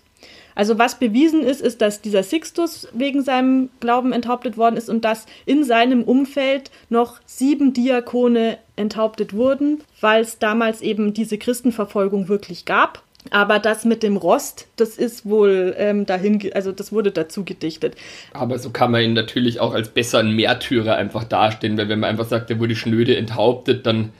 Also 0.55 0.77
was 0.77 0.99
bewiesen 0.99 1.43
ist, 1.43 1.61
ist, 1.61 1.81
dass 1.81 2.01
dieser 2.01 2.23
Sixtus 2.23 2.87
wegen 2.93 3.23
seinem 3.23 3.69
Glauben 3.79 4.11
enthauptet 4.11 4.57
worden 4.57 4.77
ist 4.77 4.89
und 4.89 5.05
dass 5.05 5.25
in 5.45 5.63
seinem 5.63 6.03
Umfeld 6.03 6.71
noch 6.89 7.19
sieben 7.25 7.73
Diakone 7.73 8.57
enthauptet 8.75 9.33
wurden, 9.33 9.81
weil 10.01 10.21
es 10.21 10.39
damals 10.39 10.81
eben 10.81 11.13
diese 11.13 11.37
Christenverfolgung 11.37 12.27
wirklich 12.27 12.65
gab. 12.65 13.01
Aber 13.29 13.59
das 13.59 13.85
mit 13.85 14.03
dem 14.03 14.17
Rost, 14.17 14.67
das 14.77 14.97
ist 14.97 15.25
wohl 15.25 15.75
ähm, 15.77 16.05
dahin, 16.05 16.41
also 16.53 16.71
das 16.71 16.91
wurde 16.91 17.11
dazu 17.11 17.45
gedichtet. 17.45 17.95
Aber 18.33 18.57
so 18.57 18.71
kann 18.71 18.91
man 18.91 19.01
ihn 19.03 19.13
natürlich 19.13 19.59
auch 19.59 19.73
als 19.73 19.89
besseren 19.89 20.31
Märtyrer 20.31 20.95
einfach 20.95 21.23
dastehen, 21.23 21.77
weil 21.77 21.87
wenn 21.87 21.99
man 21.99 22.09
einfach 22.09 22.27
sagt, 22.27 22.49
er 22.49 22.59
wurde 22.59 22.75
schnöde 22.75 23.15
enthauptet, 23.15 23.85
dann 23.85 24.11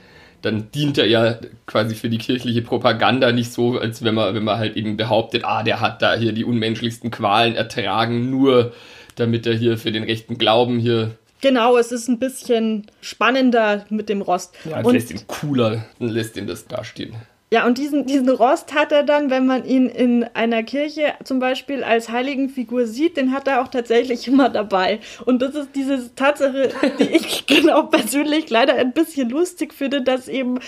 dann 0.41 0.72
dient 0.72 0.98
er 0.98 1.08
ja 1.08 1.38
quasi 1.67 1.96
für 1.96 2.10
die 2.10 2.17
kirchliche 2.17 2.62
Propaganda 2.62 3.31
nicht 3.31 3.53
so, 3.53 3.77
als 3.77 4.03
wenn 4.03 4.15
man, 4.15 4.34
wenn 4.34 4.43
man 4.43 4.58
halt 4.58 4.75
eben 4.75 4.98
behauptet, 4.98 5.43
ah, 5.46 5.63
der 5.63 5.81
hat 5.81 6.01
da 6.01 6.15
hier 6.15 6.31
die 6.34 6.43
unmenschlichsten 6.43 7.12
Qualen 7.12 7.55
ertragen, 7.55 8.29
nur 8.29 8.74
damit 9.15 9.46
er 9.46 9.53
hier 9.53 9.77
für 9.77 9.91
den 9.91 10.03
rechten 10.03 10.38
Glauben 10.38 10.79
hier. 10.79 11.12
Genau, 11.41 11.77
es 11.77 11.91
ist 11.91 12.08
ein 12.08 12.20
bisschen 12.20 12.88
spannender 13.01 13.86
mit 13.89 14.10
dem 14.10 14.22
Rost. 14.22 14.55
Ja, 14.65 14.81
und 14.81 14.93
lässt 14.93 15.12
ihn 15.12 15.22
cooler, 15.27 15.86
dann 16.00 16.10
lässt 16.10 16.38
ihn 16.38 16.48
das 16.48 16.67
dastehen. 16.67 17.15
Ja, 17.53 17.65
und 17.65 17.77
diesen, 17.77 18.05
diesen 18.05 18.29
Rost 18.29 18.74
hat 18.74 18.93
er 18.93 19.03
dann, 19.03 19.29
wenn 19.29 19.46
man 19.46 19.65
ihn 19.65 19.88
in 19.89 20.24
einer 20.34 20.63
Kirche 20.63 21.15
zum 21.25 21.39
Beispiel 21.39 21.84
als 21.84 22.08
Heiligenfigur 22.08 22.88
sieht, 22.88 23.17
den 23.17 23.34
hat 23.34 23.46
er 23.46 23.62
auch 23.62 23.67
tatsächlich 23.67 24.25
immer 24.29 24.48
dabei. 24.48 25.01
Und 25.25 25.41
das 25.41 25.55
ist 25.55 25.75
diese 25.75 26.15
Tatsache, 26.15 26.70
die 26.98 27.10
ich 27.12 27.46
genau 27.48 27.84
persönlich 27.84 28.50
leider 28.50 28.75
ein 28.75 28.93
bisschen 28.93 29.29
lustig 29.29 29.74
finde, 29.74 30.01
dass 30.01 30.29
eben 30.29 30.60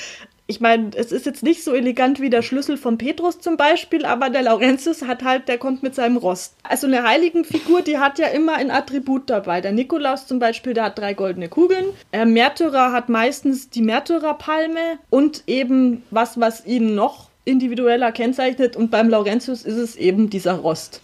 ich 0.45 0.59
meine, 0.59 0.91
es 0.95 1.12
ist 1.12 1.25
jetzt 1.25 1.41
nicht 1.41 1.63
so 1.63 1.73
elegant 1.73 2.19
wie 2.19 2.29
der 2.29 2.41
Schlüssel 2.41 2.75
von 2.75 2.97
Petrus 2.97 3.39
zum 3.39 3.55
Beispiel, 3.55 4.05
aber 4.05 4.29
der 4.29 4.41
Laurentius 4.41 5.03
hat 5.03 5.23
halt, 5.23 5.47
der 5.47 5.57
kommt 5.57 5.83
mit 5.83 5.95
seinem 5.95 6.17
Rost. 6.17 6.55
Also 6.63 6.85
eine 6.85 7.03
Heiligenfigur, 7.03 7.81
die 7.81 7.97
hat 7.97 8.19
ja 8.19 8.27
immer 8.27 8.55
ein 8.55 8.69
Attribut 8.69 9.29
dabei. 9.29 9.62
Der 9.62 9.71
Nikolaus 9.71 10.27
zum 10.27 10.39
Beispiel, 10.39 10.73
der 10.73 10.85
hat 10.85 11.00
drei 11.00 11.13
goldene 11.13 11.47
Kugeln. 11.47 11.85
Der 12.12 12.25
Märtyrer 12.25 12.91
hat 12.91 13.07
meistens 13.07 13.69
die 13.69 13.81
Märtyrerpalme 13.81 15.00
und 15.09 15.43
eben 15.47 16.03
was, 16.12 16.39
was 16.39 16.65
ihn 16.65 16.93
noch 16.93 17.29
individueller 17.45 18.12
kennzeichnet 18.12 18.75
und 18.75 18.89
beim 18.89 19.09
Laurentius 19.09 19.63
ist 19.63 19.75
es 19.75 19.95
eben 19.97 20.29
dieser 20.29 20.53
Rost. 20.53 21.01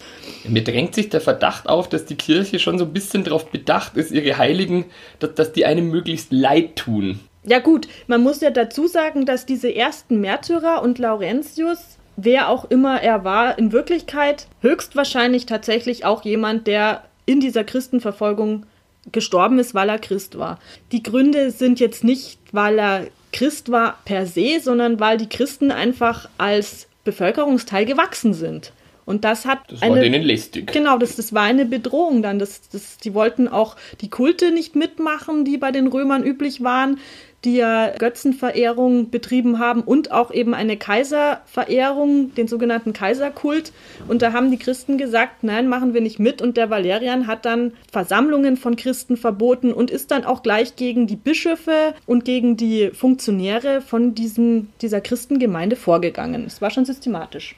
Mir 0.48 0.64
drängt 0.64 0.96
sich 0.96 1.10
der 1.10 1.20
Verdacht 1.20 1.68
auf, 1.68 1.90
dass 1.90 2.06
die 2.06 2.16
Kirche 2.16 2.60
schon 2.60 2.80
so 2.80 2.86
ein 2.86 2.94
bisschen 2.94 3.26
darauf 3.26 3.52
bedacht 3.52 3.98
ist, 3.98 4.12
ihre 4.12 4.38
Heiligen, 4.38 4.86
dass, 5.20 5.34
dass 5.36 5.52
die 5.52 5.66
einem 5.66 5.90
möglichst 5.90 6.32
leid 6.32 6.78
tun. 6.78 7.20
Ja 7.44 7.60
gut, 7.60 7.88
man 8.08 8.22
muss 8.22 8.42
ja 8.42 8.52
dazu 8.52 8.88
sagen, 8.88 9.26
dass 9.26 9.46
diese 9.46 9.74
ersten 9.74 10.20
Märtyrer 10.20 10.82
und 10.82 11.00
Laurentius, 11.00 11.98
wer 12.18 12.50
auch 12.50 12.66
immer 12.66 13.02
er 13.02 13.24
war, 13.24 13.58
in 13.58 13.72
Wirklichkeit 13.72 14.48
höchstwahrscheinlich 14.62 15.46
tatsächlich 15.46 16.06
auch 16.06 16.24
jemand, 16.24 16.68
der 16.68 17.04
in 17.26 17.40
dieser 17.40 17.64
Christenverfolgung 17.64 18.66
gestorben 19.12 19.60
ist, 19.60 19.74
weil 19.74 19.90
er 19.90 20.00
Christ 20.00 20.38
war. 20.38 20.60
Die 20.92 21.04
Gründe 21.04 21.52
sind 21.52 21.80
jetzt 21.80 22.04
nicht, 22.04 22.40
weil 22.52 22.80
er 22.80 23.08
Christ 23.32 23.72
war 23.72 24.00
per 24.06 24.26
se, 24.26 24.60
sondern 24.62 25.00
weil 25.00 25.18
die 25.18 25.30
Christen 25.30 25.72
einfach 25.72 26.28
als 26.38 26.88
Bevölkerungsteil 27.04 27.86
gewachsen 27.86 28.34
sind. 28.34 28.74
Und 29.10 29.26
das 29.26 29.48
hat 29.48 29.60
das 29.70 29.82
eine, 29.82 29.96
war 29.96 30.02
denen 30.02 30.22
lästig. 30.22 30.72
Genau, 30.72 31.00
das, 31.00 31.16
das 31.16 31.34
war 31.34 31.42
eine 31.42 31.66
Bedrohung 31.66 32.22
dann. 32.22 32.38
Das, 32.38 32.70
das, 32.70 32.98
die 32.98 33.16
wollten 33.16 33.48
auch 33.48 33.76
die 34.02 34.10
Kulte 34.12 34.52
nicht 34.52 34.76
mitmachen, 34.76 35.46
die 35.46 35.58
bei 35.58 35.72
den 35.72 35.88
Römern 35.88 36.24
üblich 36.24 36.64
waren 36.64 37.00
die 37.46 37.56
ja 37.56 37.92
Götzenverehrung 37.98 39.12
betrieben 39.12 39.60
haben 39.60 39.82
und 39.82 40.12
auch 40.12 40.32
eben 40.32 40.54
eine 40.54 40.76
Kaiserverehrung, 40.76 42.36
den 42.36 42.48
sogenannten 42.50 42.92
Kaiserkult. 42.92 43.72
Und 44.08 44.22
da 44.22 44.34
haben 44.34 44.52
die 44.52 44.58
Christen 44.58 44.98
gesagt, 44.98 45.44
nein, 45.44 45.70
machen 45.70 45.94
wir 45.94 46.02
nicht 46.02 46.20
mit. 46.20 46.42
Und 46.42 46.58
der 46.58 46.70
Valerian 46.70 47.28
hat 47.28 47.46
dann 47.46 47.74
Versammlungen 47.92 48.58
von 48.58 48.76
Christen 48.76 49.16
verboten 49.16 49.72
und 49.72 49.90
ist 49.90 50.12
dann 50.12 50.26
auch 50.26 50.44
gleich 50.44 50.76
gegen 50.76 51.08
die 51.08 51.16
Bischöfe 51.16 51.94
und 52.06 52.26
gegen 52.26 52.58
die 52.58 52.92
Funktionäre 52.92 53.80
von 53.80 54.16
diesem, 54.16 54.68
dieser 54.82 55.00
Christengemeinde 55.00 55.78
vorgegangen. 55.78 56.44
Es 56.46 56.62
war 56.62 56.72
schon 56.72 56.84
systematisch. 56.86 57.56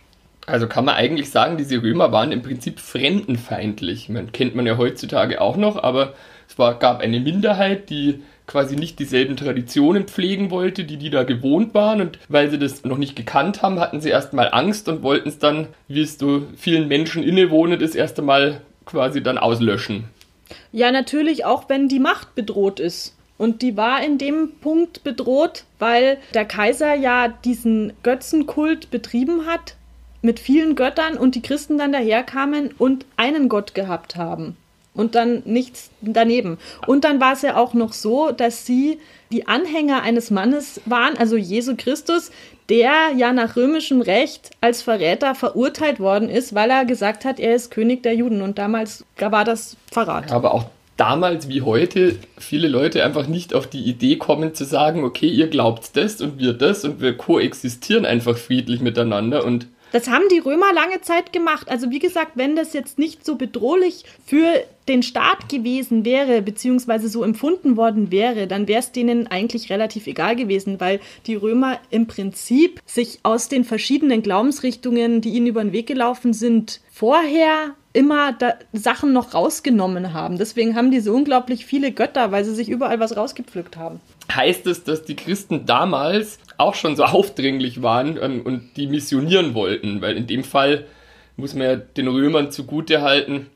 Also 0.52 0.68
kann 0.68 0.84
man 0.84 0.96
eigentlich 0.96 1.30
sagen, 1.30 1.56
diese 1.56 1.82
Römer 1.82 2.12
waren 2.12 2.34
im 2.34 2.42
Prinzip 2.42 2.82
fremdenfeindlich. 2.82 4.10
Man 4.10 4.34
kennt 4.34 4.54
man 4.54 4.66
ja 4.66 4.78
heutzutage 4.78 5.40
auch 5.40 5.56
noch, 5.56 5.82
aber 5.82 6.14
es 6.50 6.60
war, 6.60 6.78
gab 6.78 7.00
eine 7.00 7.22
Minderheit, 7.22 7.90
die 7.90 8.22
quasi 8.48 8.76
nicht 8.76 9.00
dieselben 9.00 9.38
Traditionen 9.38 10.10
pflegen 10.10 10.52
wollte, 10.52 10.84
die 10.84 10.98
die 10.98 11.10
da 11.10 11.24
gewohnt 11.24 11.74
waren. 11.74 12.02
Und 12.02 12.20
weil 12.28 12.52
sie 12.52 12.60
das 12.60 12.84
noch 12.84 12.98
nicht 12.98 13.16
gekannt 13.16 13.62
haben, 13.62 13.80
hatten 13.80 14.02
sie 14.02 14.10
erstmal 14.10 14.50
Angst 14.52 14.90
und 14.90 15.04
wollten 15.04 15.30
es 15.30 15.40
dann, 15.40 15.68
wie 15.88 16.02
es 16.02 16.20
so 16.20 16.44
vielen 16.58 16.90
Menschen 16.90 17.24
innewohnt, 17.24 17.82
das 17.82 17.96
erste 17.96 18.22
Mal 18.22 18.60
quasi 18.86 19.24
dann 19.24 19.38
auslöschen. 19.38 20.04
Ja, 20.74 20.92
natürlich 20.92 21.46
auch, 21.46 21.70
wenn 21.70 21.88
die 21.88 22.00
Macht 22.00 22.36
bedroht 22.36 22.82
ist. 22.82 23.16
Und 23.38 23.62
die 23.62 23.78
war 23.78 24.04
in 24.04 24.18
dem 24.18 24.52
Punkt 24.60 25.06
bedroht, 25.06 25.64
weil 25.80 26.18
der 26.34 26.44
Kaiser 26.44 26.94
ja 26.94 27.30
diesen 27.30 27.94
Götzenkult 28.04 28.92
betrieben 28.92 29.46
hat 29.46 29.76
mit 30.22 30.40
vielen 30.40 30.76
Göttern 30.76 31.18
und 31.18 31.36
die 31.36 31.42
Christen 31.42 31.78
dann 31.78 31.92
daherkamen 31.92 32.72
und 32.78 33.06
einen 33.18 33.50
Gott 33.50 33.74
gehabt 33.74 34.16
haben 34.16 34.56
und 34.94 35.16
dann 35.16 35.42
nichts 35.46 35.90
daneben. 36.02 36.58
Und 36.86 37.04
dann 37.04 37.20
war 37.22 37.34
es 37.34 37.42
ja 37.42 37.58
auch 37.58 37.74
noch 37.74 37.94
so, 37.94 38.32
dass 38.32 38.66
sie 38.66 39.00
die 39.32 39.48
Anhänger 39.48 40.04
eines 40.04 40.32
Mannes 40.32 40.82
waren, 40.86 41.18
also 41.18 41.38
Jesu 41.38 41.76
Christus, 41.78 42.32
der 42.70 43.12
ja 43.16 43.34
nach 43.34 43.56
römischem 43.56 44.02
Recht 44.02 44.52
als 44.62 44.82
Verräter 44.82 45.36
verurteilt 45.36 46.00
worden 46.00 46.30
ist, 46.30 46.54
weil 46.54 46.70
er 46.70 46.86
gesagt 46.86 47.26
hat, 47.26 47.40
er 47.40 47.56
ist 47.56 47.72
König 47.72 48.04
der 48.04 48.16
Juden. 48.16 48.42
Und 48.42 48.58
damals 48.58 49.06
war 49.18 49.46
das 49.46 49.78
Verrat. 49.92 50.32
Aber 50.32 50.54
auch 50.54 50.66
damals 50.98 51.50
wie 51.50 51.64
heute 51.64 52.18
viele 52.38 52.68
Leute 52.68 53.04
einfach 53.04 53.28
nicht 53.28 53.54
auf 53.54 53.68
die 53.68 53.84
Idee 53.84 54.18
kommen 54.18 54.54
zu 54.54 54.66
sagen, 54.66 55.04
okay, 55.04 55.28
ihr 55.28 55.48
glaubt 55.48 55.96
das 55.98 56.22
und 56.22 56.38
wir 56.40 56.54
das 56.54 56.86
und 56.86 57.02
wir 57.02 57.18
koexistieren 57.18 58.06
einfach 58.06 58.38
friedlich 58.38 58.82
miteinander 58.82 59.44
und 59.44 59.68
Das 59.92 60.10
haben 60.10 60.24
die 60.32 60.40
Römer 60.40 60.74
lange 60.74 61.02
Zeit 61.02 61.34
gemacht. 61.34 61.70
Also 61.70 61.92
wie 61.92 62.00
gesagt, 62.00 62.32
wenn 62.36 62.56
das 62.56 62.74
jetzt 62.74 62.98
nicht 62.98 63.26
so 63.26 63.36
bedrohlich 63.36 64.06
für 64.26 64.64
den 64.88 65.04
Staat 65.04 65.48
gewesen 65.50 66.06
wäre, 66.06 66.42
beziehungsweise 66.42 67.08
so 67.08 67.24
empfunden 67.24 67.78
worden 67.78 68.12
wäre, 68.12 68.48
dann 68.48 68.68
wäre 68.68 68.80
es 68.80 68.92
denen 68.92 69.28
eigentlich 69.28 69.70
relativ 69.70 70.08
egal 70.08 70.36
gewesen, 70.36 70.80
weil 70.80 71.00
die 71.28 71.36
Römer 71.36 71.80
im 71.90 72.08
Prinzip 72.08 72.82
sich 72.86 73.20
aus 73.24 73.48
den 73.48 73.64
verschiedenen 73.64 74.24
Glaubensrichtungen, 74.24 75.22
die 75.22 75.30
ihnen 75.30 75.48
über 75.48 75.64
den 75.64 75.72
Weg 75.74 75.88
gelaufen 75.88 76.34
sind, 76.34 76.82
vorher 76.92 77.76
immer 77.94 78.38
Sachen 78.74 79.14
noch 79.14 79.34
rausgenommen 79.34 80.14
haben. 80.14 80.38
Deswegen 80.38 80.76
haben 80.76 80.92
die 80.92 81.02
so 81.02 81.14
unglaublich 81.14 81.66
viele 81.66 81.92
Götter, 81.92 82.32
weil 82.32 82.46
sie 82.46 82.56
sich 82.56 82.70
überall 82.70 83.00
was 83.00 83.18
rausgepflückt 83.18 83.78
haben. 83.78 84.00
Heißt 84.34 84.66
es, 84.68 84.84
dass 84.84 85.04
die 85.04 85.16
Christen 85.16 85.66
damals 85.66 86.40
auch 86.62 86.76
schon 86.76 86.96
so 86.96 87.04
aufdringlich 87.06 87.82
waren 87.82 88.18
ähm, 88.22 88.42
und 88.42 88.78
die 88.78 88.88
missionieren 88.88 89.54
wollten? 89.54 90.02
Weil 90.02 90.18
in 90.18 90.28
dem 90.28 90.44
Fall 90.44 90.86
muss 91.36 91.54
man 91.54 91.68
ja 91.68 91.76
den 91.76 92.08
Römern 92.08 92.52
zugute 92.52 93.02
halten, 93.02 93.48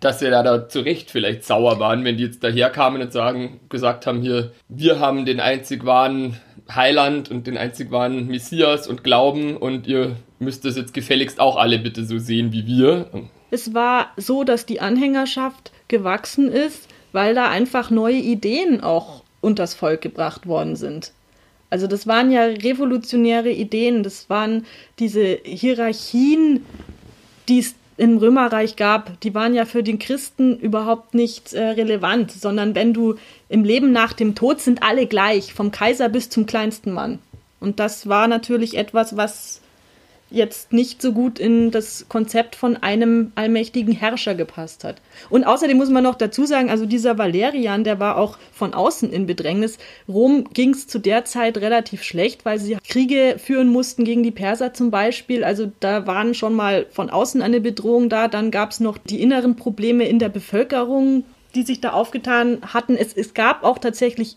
dass 0.00 0.20
sie 0.20 0.30
da, 0.30 0.42
da 0.42 0.68
zu 0.68 0.80
Recht 0.80 1.10
vielleicht 1.10 1.44
sauer 1.44 1.78
waren, 1.78 2.04
wenn 2.04 2.16
die 2.16 2.24
jetzt 2.24 2.42
daherkamen 2.42 3.02
und 3.02 3.12
sagen, 3.12 3.60
gesagt 3.68 4.06
haben, 4.06 4.22
hier, 4.22 4.52
wir 4.68 5.00
haben 5.00 5.24
den 5.24 5.40
einzig 5.40 5.84
wahren 5.84 6.40
Heiland 6.70 7.30
und 7.30 7.46
den 7.46 7.58
einzig 7.58 7.90
wahren 7.90 8.26
Messias 8.26 8.86
und 8.86 9.04
glauben 9.04 9.56
und 9.56 9.86
ihr 9.86 10.16
müsst 10.38 10.64
es 10.64 10.76
jetzt 10.76 10.94
gefälligst 10.94 11.40
auch 11.40 11.56
alle 11.56 11.78
bitte 11.78 12.04
so 12.04 12.18
sehen 12.18 12.52
wie 12.52 12.66
wir. 12.66 13.06
Es 13.50 13.74
war 13.74 14.08
so, 14.16 14.44
dass 14.44 14.66
die 14.66 14.80
Anhängerschaft 14.80 15.72
gewachsen 15.88 16.50
ist, 16.50 16.88
weil 17.12 17.34
da 17.34 17.48
einfach 17.48 17.90
neue 17.90 18.16
Ideen 18.16 18.82
auch 18.82 19.22
unters 19.40 19.74
Volk 19.74 20.00
gebracht 20.00 20.46
worden 20.46 20.76
sind. 20.76 21.12
Also 21.72 21.86
das 21.86 22.06
waren 22.06 22.30
ja 22.30 22.44
revolutionäre 22.44 23.50
Ideen, 23.50 24.02
das 24.02 24.28
waren 24.28 24.66
diese 24.98 25.38
Hierarchien, 25.42 26.66
die 27.48 27.60
es 27.60 27.74
im 27.96 28.18
Römerreich 28.18 28.76
gab, 28.76 29.18
die 29.22 29.34
waren 29.34 29.54
ja 29.54 29.64
für 29.64 29.82
den 29.82 29.98
Christen 29.98 30.58
überhaupt 30.58 31.14
nicht 31.14 31.54
äh, 31.54 31.68
relevant, 31.68 32.30
sondern 32.30 32.74
wenn 32.74 32.92
du 32.92 33.14
im 33.48 33.64
Leben 33.64 33.90
nach 33.90 34.12
dem 34.12 34.34
Tod 34.34 34.60
sind 34.60 34.82
alle 34.82 35.06
gleich, 35.06 35.54
vom 35.54 35.70
Kaiser 35.70 36.10
bis 36.10 36.28
zum 36.28 36.44
kleinsten 36.44 36.92
Mann. 36.92 37.20
Und 37.58 37.80
das 37.80 38.06
war 38.06 38.28
natürlich 38.28 38.76
etwas, 38.76 39.16
was 39.16 39.62
jetzt 40.32 40.72
nicht 40.72 41.02
so 41.02 41.12
gut 41.12 41.38
in 41.38 41.70
das 41.70 42.06
Konzept 42.08 42.56
von 42.56 42.76
einem 42.76 43.32
allmächtigen 43.34 43.94
Herrscher 43.94 44.34
gepasst 44.34 44.84
hat. 44.84 45.00
Und 45.30 45.44
außerdem 45.44 45.76
muss 45.76 45.90
man 45.90 46.02
noch 46.02 46.14
dazu 46.14 46.46
sagen, 46.46 46.70
also 46.70 46.86
dieser 46.86 47.18
Valerian, 47.18 47.84
der 47.84 48.00
war 48.00 48.16
auch 48.16 48.38
von 48.52 48.74
außen 48.74 49.12
in 49.12 49.26
Bedrängnis. 49.26 49.78
Rom 50.08 50.48
ging 50.52 50.70
es 50.70 50.86
zu 50.86 50.98
der 50.98 51.24
Zeit 51.24 51.58
relativ 51.58 52.02
schlecht, 52.02 52.44
weil 52.44 52.58
sie 52.58 52.78
Kriege 52.88 53.36
führen 53.38 53.68
mussten 53.68 54.04
gegen 54.04 54.22
die 54.22 54.30
Perser 54.30 54.74
zum 54.74 54.90
Beispiel. 54.90 55.44
Also 55.44 55.70
da 55.80 56.06
waren 56.06 56.34
schon 56.34 56.54
mal 56.54 56.86
von 56.90 57.10
außen 57.10 57.42
eine 57.42 57.60
Bedrohung 57.60 58.08
da. 58.08 58.28
Dann 58.28 58.50
gab 58.50 58.70
es 58.70 58.80
noch 58.80 58.98
die 58.98 59.22
inneren 59.22 59.56
Probleme 59.56 60.06
in 60.08 60.18
der 60.18 60.28
Bevölkerung, 60.28 61.24
die 61.54 61.62
sich 61.62 61.80
da 61.80 61.92
aufgetan 61.92 62.58
hatten. 62.62 62.96
Es, 62.96 63.12
es 63.12 63.34
gab 63.34 63.62
auch 63.62 63.78
tatsächlich 63.78 64.36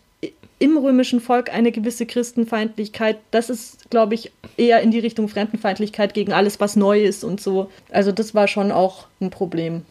im 0.58 0.76
römischen 0.78 1.20
Volk 1.20 1.52
eine 1.52 1.70
gewisse 1.70 2.06
Christenfeindlichkeit. 2.06 3.18
Das 3.30 3.50
ist, 3.50 3.90
glaube 3.90 4.14
ich, 4.14 4.32
eher 4.56 4.80
in 4.80 4.90
die 4.90 4.98
Richtung 4.98 5.28
Fremdenfeindlichkeit 5.28 6.14
gegen 6.14 6.32
alles, 6.32 6.60
was 6.60 6.76
neu 6.76 7.02
ist 7.02 7.24
und 7.24 7.40
so. 7.40 7.70
Also 7.90 8.12
das 8.12 8.34
war 8.34 8.48
schon 8.48 8.72
auch 8.72 9.06
ein 9.20 9.30
Problem. 9.30 9.82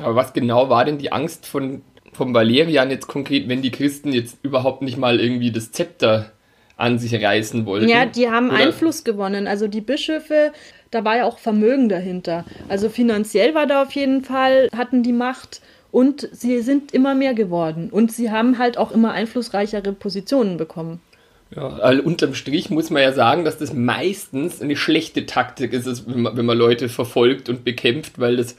Aber 0.00 0.16
was 0.16 0.32
genau 0.32 0.68
war 0.68 0.84
denn 0.84 0.98
die 0.98 1.12
Angst 1.12 1.46
von, 1.46 1.82
vom 2.12 2.34
Valerian 2.34 2.90
jetzt 2.90 3.06
konkret, 3.06 3.48
wenn 3.48 3.62
die 3.62 3.70
Christen 3.70 4.12
jetzt 4.12 4.38
überhaupt 4.42 4.82
nicht 4.82 4.96
mal 4.96 5.20
irgendwie 5.20 5.52
das 5.52 5.70
Zepter 5.70 6.32
an 6.76 6.98
sich 6.98 7.14
reißen 7.14 7.66
wollten? 7.66 7.88
Ja, 7.88 8.06
die 8.06 8.28
haben 8.28 8.48
Oder? 8.48 8.58
Einfluss 8.58 9.04
gewonnen. 9.04 9.46
Also 9.46 9.68
die 9.68 9.80
Bischöfe, 9.80 10.52
da 10.90 11.04
war 11.04 11.18
ja 11.18 11.24
auch 11.24 11.38
Vermögen 11.38 11.88
dahinter. 11.88 12.44
Also 12.68 12.88
finanziell 12.88 13.54
war 13.54 13.66
da 13.66 13.82
auf 13.82 13.92
jeden 13.92 14.24
Fall, 14.24 14.68
hatten 14.76 15.02
die 15.02 15.12
Macht. 15.12 15.60
Und 15.92 16.28
sie 16.32 16.60
sind 16.60 16.92
immer 16.92 17.14
mehr 17.14 17.34
geworden. 17.34 17.90
Und 17.90 18.12
sie 18.12 18.30
haben 18.30 18.58
halt 18.58 18.78
auch 18.78 18.92
immer 18.92 19.12
einflussreichere 19.12 19.92
Positionen 19.92 20.56
bekommen. 20.56 21.00
Ja, 21.54 21.68
also 21.68 22.02
unterm 22.02 22.34
Strich 22.34 22.70
muss 22.70 22.90
man 22.90 23.02
ja 23.02 23.12
sagen, 23.12 23.44
dass 23.44 23.58
das 23.58 23.72
meistens 23.72 24.62
eine 24.62 24.76
schlechte 24.76 25.26
Taktik 25.26 25.72
ist, 25.72 26.08
wenn 26.08 26.22
man, 26.22 26.36
wenn 26.36 26.46
man 26.46 26.56
Leute 26.56 26.88
verfolgt 26.88 27.48
und 27.48 27.64
bekämpft, 27.64 28.20
weil 28.20 28.36
das 28.36 28.56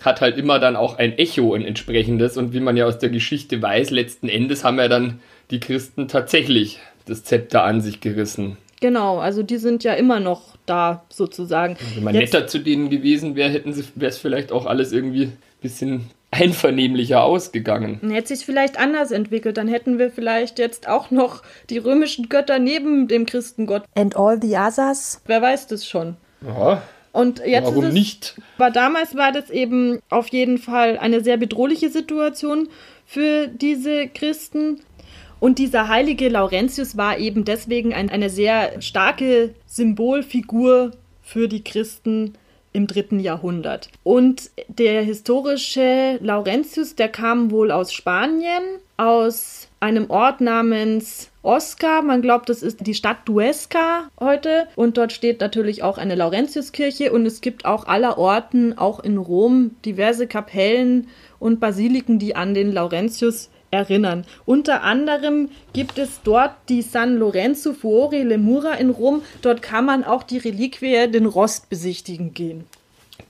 hat 0.00 0.20
halt 0.20 0.36
immer 0.36 0.58
dann 0.58 0.76
auch 0.76 0.98
ein 0.98 1.16
Echo, 1.16 1.54
ein 1.54 1.62
entsprechendes. 1.62 2.36
Und 2.36 2.52
wie 2.52 2.60
man 2.60 2.76
ja 2.76 2.86
aus 2.86 2.98
der 2.98 3.10
Geschichte 3.10 3.62
weiß, 3.62 3.90
letzten 3.90 4.28
Endes 4.28 4.64
haben 4.64 4.78
ja 4.78 4.88
dann 4.88 5.20
die 5.50 5.60
Christen 5.60 6.08
tatsächlich 6.08 6.80
das 7.06 7.24
Zepter 7.24 7.64
an 7.64 7.80
sich 7.80 8.00
gerissen. 8.00 8.56
Genau, 8.80 9.18
also 9.18 9.42
die 9.42 9.56
sind 9.56 9.82
ja 9.82 9.94
immer 9.94 10.20
noch 10.20 10.56
da 10.66 11.04
sozusagen. 11.08 11.76
Wenn 11.94 12.04
man 12.04 12.14
Jetzt, 12.14 12.32
netter 12.32 12.46
zu 12.46 12.60
denen 12.60 12.90
gewesen 12.90 13.34
wäre, 13.34 13.50
hätten 13.50 13.72
sie, 13.72 13.84
wäre 13.96 14.10
es 14.10 14.18
vielleicht 14.18 14.52
auch 14.52 14.66
alles 14.66 14.92
irgendwie 14.92 15.24
ein 15.24 15.36
bisschen 15.60 16.10
einvernehmlicher 16.30 17.22
ausgegangen. 17.22 18.00
Hätte 18.10 18.36
sich 18.36 18.44
vielleicht 18.44 18.78
anders 18.78 19.10
entwickelt, 19.10 19.56
dann 19.56 19.68
hätten 19.68 19.98
wir 19.98 20.10
vielleicht 20.10 20.58
jetzt 20.58 20.88
auch 20.88 21.10
noch 21.10 21.42
die 21.70 21.78
römischen 21.78 22.28
Götter 22.28 22.58
neben 22.58 23.08
dem 23.08 23.26
Christengott. 23.26 23.84
And 23.94 24.16
all 24.16 24.40
the 24.40 24.56
others? 24.56 25.22
Wer 25.26 25.40
weiß 25.40 25.68
das 25.68 25.86
schon. 25.86 26.16
Ja. 26.46 26.82
Und 27.12 27.40
jetzt 27.44 27.64
Warum 27.64 27.84
es, 27.84 27.94
nicht? 27.94 28.36
Aber 28.58 28.70
damals 28.70 29.16
war 29.16 29.32
das 29.32 29.50
eben 29.50 29.98
auf 30.10 30.28
jeden 30.28 30.58
Fall 30.58 30.98
eine 30.98 31.22
sehr 31.22 31.36
bedrohliche 31.36 31.88
Situation 31.88 32.68
für 33.06 33.48
diese 33.48 34.08
Christen. 34.08 34.80
Und 35.40 35.58
dieser 35.58 35.88
heilige 35.88 36.28
Laurentius 36.28 36.96
war 36.96 37.18
eben 37.18 37.44
deswegen 37.44 37.94
ein, 37.94 38.10
eine 38.10 38.28
sehr 38.28 38.80
starke 38.82 39.54
Symbolfigur 39.66 40.92
für 41.22 41.48
die 41.48 41.64
Christen 41.64 42.34
im 42.78 42.86
dritten 42.86 43.18
Jahrhundert. 43.18 43.90
Und 44.04 44.52
der 44.68 45.02
historische 45.02 46.18
Laurentius, 46.22 46.94
der 46.94 47.08
kam 47.08 47.50
wohl 47.50 47.72
aus 47.72 47.92
Spanien, 47.92 48.62
aus 48.96 49.66
einem 49.80 50.08
Ort 50.10 50.40
namens 50.40 51.30
Oscar. 51.42 52.02
Man 52.02 52.22
glaubt, 52.22 52.48
das 52.48 52.62
ist 52.62 52.86
die 52.86 52.94
Stadt 52.94 53.18
Duesca 53.24 54.08
heute. 54.20 54.68
Und 54.76 54.96
dort 54.96 55.12
steht 55.12 55.40
natürlich 55.40 55.82
auch 55.82 55.98
eine 55.98 56.14
Laurentiuskirche. 56.14 57.12
Und 57.12 57.26
es 57.26 57.40
gibt 57.40 57.64
auch 57.64 57.88
aller 57.88 58.16
Orten, 58.16 58.78
auch 58.78 59.00
in 59.00 59.18
Rom, 59.18 59.72
diverse 59.84 60.28
Kapellen 60.28 61.08
und 61.40 61.58
Basiliken, 61.58 62.20
die 62.20 62.36
an 62.36 62.54
den 62.54 62.72
Laurentius 62.72 63.50
erinnern. 63.70 64.24
Unter 64.44 64.82
anderem 64.82 65.50
gibt 65.72 65.98
es 65.98 66.20
dort 66.22 66.52
die 66.68 66.82
San 66.82 67.16
Lorenzo 67.16 67.72
Fuori 67.72 68.22
le 68.22 68.38
Mura 68.38 68.74
in 68.74 68.90
Rom. 68.90 69.22
Dort 69.42 69.62
kann 69.62 69.84
man 69.84 70.04
auch 70.04 70.22
die 70.22 70.38
Reliquie, 70.38 71.10
den 71.10 71.26
Rost 71.26 71.68
besichtigen 71.68 72.34
gehen. 72.34 72.64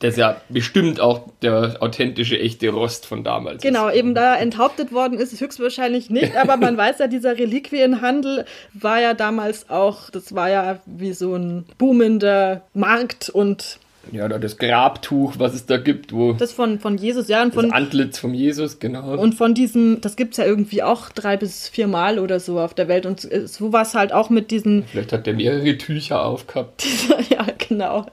Das 0.01 0.11
ist 0.11 0.19
ja 0.19 0.41
bestimmt 0.49 1.01
auch 1.01 1.23
der 1.43 1.79
authentische, 1.81 2.39
echte 2.39 2.69
Rost 2.69 3.05
von 3.07 3.25
damals. 3.25 3.63
Genau, 3.63 3.91
eben 3.91 4.15
da 4.15 4.37
enthauptet 4.37 4.93
worden 4.93 5.19
ist 5.19 5.41
höchstwahrscheinlich 5.41 6.09
nicht, 6.09 6.37
aber 6.37 6.57
man 6.57 6.77
weiß 6.77 6.99
ja, 7.01 7.09
dieser 7.09 7.37
Reliquienhandel 7.37 8.45
war 8.75 9.01
ja 9.01 9.15
damals 9.15 9.71
auch, 9.71 10.11
das 10.11 10.35
war 10.35 10.51
ja 10.51 10.79
wie 10.87 11.13
so 11.13 11.35
ein 11.35 11.65
boomender 11.79 12.63
Markt 12.75 13.29
und 13.29 13.81
ja, 14.13 14.25
oder 14.25 14.39
das 14.39 14.57
Grabtuch, 14.57 15.35
was 15.39 15.55
es 15.55 15.67
da 15.67 15.77
gibt, 15.77 16.13
wo. 16.13 16.33
Das 16.33 16.53
von, 16.53 16.79
von 16.79 16.99
Jesus, 16.99 17.29
ja. 17.29 17.43
Und 17.43 17.55
von, 17.55 17.67
das 17.67 17.73
Antlitz 17.73 18.19
vom 18.19 18.35
Jesus, 18.35 18.79
genau. 18.79 19.17
Und 19.19 19.35
von 19.35 19.55
diesem, 19.55 20.01
das 20.01 20.17
gibt 20.17 20.33
es 20.33 20.39
ja 20.39 20.45
irgendwie 20.45 20.83
auch 20.83 21.11
drei 21.11 21.37
bis 21.37 21.69
vier 21.69 21.87
Mal 21.87 22.19
oder 22.19 22.41
so 22.41 22.59
auf 22.59 22.75
der 22.75 22.89
Welt. 22.89 23.07
Und 23.07 23.21
so 23.21 23.73
war 23.73 23.83
es 23.83 23.95
halt 23.95 24.13
auch 24.13 24.31
mit 24.31 24.51
diesen. 24.51 24.85
Vielleicht 24.85 25.13
hat 25.13 25.27
der 25.27 25.35
mehrere 25.35 25.77
Tücher 25.79 26.25
aufgehabt. 26.25 26.83
Dieser, 26.85 27.21
ja, 27.31 27.47
genau. 27.69 28.07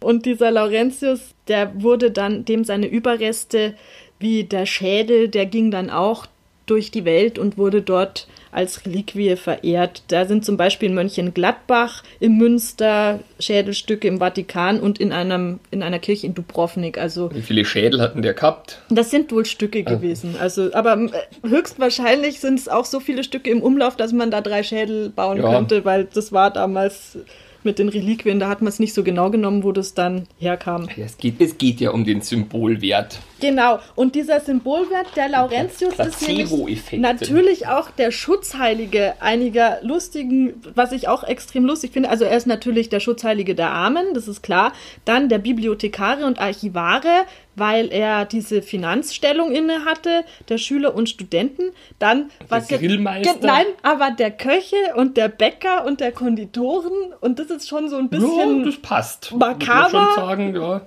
Und 0.00 0.26
dieser 0.26 0.50
Laurentius, 0.50 1.20
der 1.48 1.82
wurde 1.82 2.10
dann, 2.10 2.44
dem 2.44 2.64
seine 2.64 2.86
Überreste, 2.86 3.74
wie 4.18 4.44
der 4.44 4.66
Schädel, 4.66 5.28
der 5.28 5.46
ging 5.46 5.70
dann 5.70 5.90
auch 5.90 6.26
durch 6.66 6.90
die 6.90 7.04
Welt 7.04 7.38
und 7.38 7.56
wurde 7.56 7.82
dort 7.82 8.26
als 8.52 8.86
Reliquie 8.86 9.36
verehrt. 9.36 10.02
Da 10.08 10.24
sind 10.24 10.44
zum 10.44 10.56
Beispiel 10.56 10.88
in 10.88 10.94
Mönchengladbach, 10.94 12.02
im 12.20 12.38
Münster 12.38 13.20
Schädelstücke 13.38 14.08
im 14.08 14.18
Vatikan 14.18 14.80
und 14.80 14.98
in, 14.98 15.12
einem, 15.12 15.60
in 15.70 15.82
einer 15.82 15.98
Kirche 15.98 16.26
in 16.26 16.34
Dubrovnik. 16.34 16.96
Also, 16.96 17.30
Wie 17.34 17.42
viele 17.42 17.66
Schädel 17.66 18.00
hatten 18.00 18.22
der 18.22 18.32
gehabt? 18.32 18.80
Das 18.88 19.10
sind 19.10 19.30
wohl 19.30 19.44
Stücke 19.44 19.84
ah. 19.86 19.90
gewesen. 19.90 20.36
Also, 20.40 20.72
aber 20.72 20.96
äh, 20.96 21.48
höchstwahrscheinlich 21.48 22.40
sind 22.40 22.58
es 22.58 22.68
auch 22.68 22.86
so 22.86 22.98
viele 22.98 23.24
Stücke 23.24 23.50
im 23.50 23.62
Umlauf, 23.62 23.96
dass 23.96 24.12
man 24.12 24.30
da 24.30 24.40
drei 24.40 24.62
Schädel 24.62 25.10
bauen 25.10 25.36
ja. 25.36 25.52
könnte, 25.52 25.84
weil 25.84 26.04
das 26.04 26.32
war 26.32 26.50
damals 26.50 27.18
mit 27.66 27.78
den 27.78 27.90
Reliquien, 27.90 28.40
da 28.40 28.48
hat 28.48 28.62
man 28.62 28.68
es 28.68 28.78
nicht 28.78 28.94
so 28.94 29.02
genau 29.02 29.30
genommen, 29.30 29.62
wo 29.62 29.72
das 29.72 29.92
dann 29.92 30.26
herkam. 30.38 30.88
Es 30.96 31.18
geht, 31.18 31.38
es 31.40 31.58
geht 31.58 31.80
ja 31.80 31.90
um 31.90 32.04
den 32.04 32.22
Symbolwert. 32.22 33.18
Genau, 33.40 33.78
und 33.94 34.14
dieser 34.14 34.40
Symbolwert, 34.40 35.08
der 35.14 35.28
Laurentius 35.28 35.94
ist 35.98 36.26
nämlich 36.26 36.92
natürlich 36.92 37.66
auch 37.66 37.90
der 37.90 38.10
Schutzheilige 38.10 39.14
einiger 39.20 39.78
lustigen, 39.82 40.62
was 40.74 40.92
ich 40.92 41.08
auch 41.08 41.22
extrem 41.22 41.64
lustig 41.66 41.92
finde. 41.92 42.08
Also 42.08 42.24
er 42.24 42.36
ist 42.36 42.46
natürlich 42.46 42.88
der 42.88 43.00
Schutzheilige 43.00 43.54
der 43.54 43.70
Armen, 43.70 44.14
das 44.14 44.26
ist 44.28 44.42
klar. 44.42 44.72
Dann 45.04 45.28
der 45.28 45.38
Bibliothekare 45.38 46.24
und 46.24 46.38
Archivare, 46.38 47.26
weil 47.56 47.92
er 47.92 48.24
diese 48.24 48.62
Finanzstellung 48.62 49.52
inne 49.52 49.84
hatte, 49.84 50.24
der 50.48 50.58
Schüler 50.58 50.94
und 50.94 51.08
Studenten. 51.08 51.72
Dann 51.98 52.30
was 52.48 52.68
der 52.68 52.78
Grillmeister. 52.78 53.34
Ge- 53.34 53.46
Nein, 53.46 53.66
aber 53.82 54.10
der 54.12 54.30
Köche 54.30 54.76
und 54.94 55.16
der 55.16 55.28
Bäcker 55.28 55.84
und 55.84 56.00
der 56.00 56.12
Konditoren 56.12 56.92
und 57.20 57.38
das 57.38 57.48
ist 57.50 57.68
schon 57.68 57.88
so 57.90 57.96
ein 57.96 58.08
bisschen 58.08 58.60
ja, 58.60 58.64
das 58.64 58.76
passt. 58.76 59.32
makaber. 59.34 60.08
Sagen, 60.16 60.54
ja. 60.54 60.80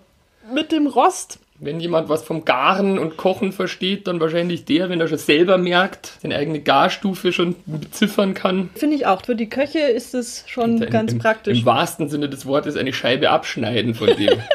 mit 0.53 0.71
dem 0.71 0.88
Rost. 0.88 1.39
Wenn 1.62 1.82
jemand 1.82 2.08
was 2.08 2.24
vom 2.24 2.45
Garen 2.45 2.98
und 2.98 3.17
Kochen 3.17 3.52
versteht, 3.52 4.08
dann 4.08 4.22
wahrscheinlich 4.22 4.63
der, 4.63 4.89
wenn 4.89 5.02
er 5.02 5.10
schon 5.10 5.17
selber 5.17 5.58
merkt, 5.58 6.13
seine 6.22 6.38
eigene 6.38 6.62
Garstufe 6.62 7.34
schon 7.34 7.56
beziffern 7.65 8.34
kann. 8.34 8.69
Finde 8.76 8.95
ich 8.95 9.06
auch. 9.06 9.26
Für 9.26 9.36
die 9.36 9.50
Köche 9.50 9.80
ist 9.80 10.13
es 10.13 10.45
schon 10.48 10.82
Im- 10.82 10.89
ganz 10.89 11.12
im, 11.12 11.19
praktisch. 11.19 11.60
Im 11.60 11.65
wahrsten 11.65 12.08
Sinne 12.08 12.30
des 12.30 12.45
Wortes 12.45 12.78
eine 12.78 12.93
Scheibe 12.93 13.30
abschneiden 13.30 13.93
von 13.93 14.08
dem. 14.15 14.39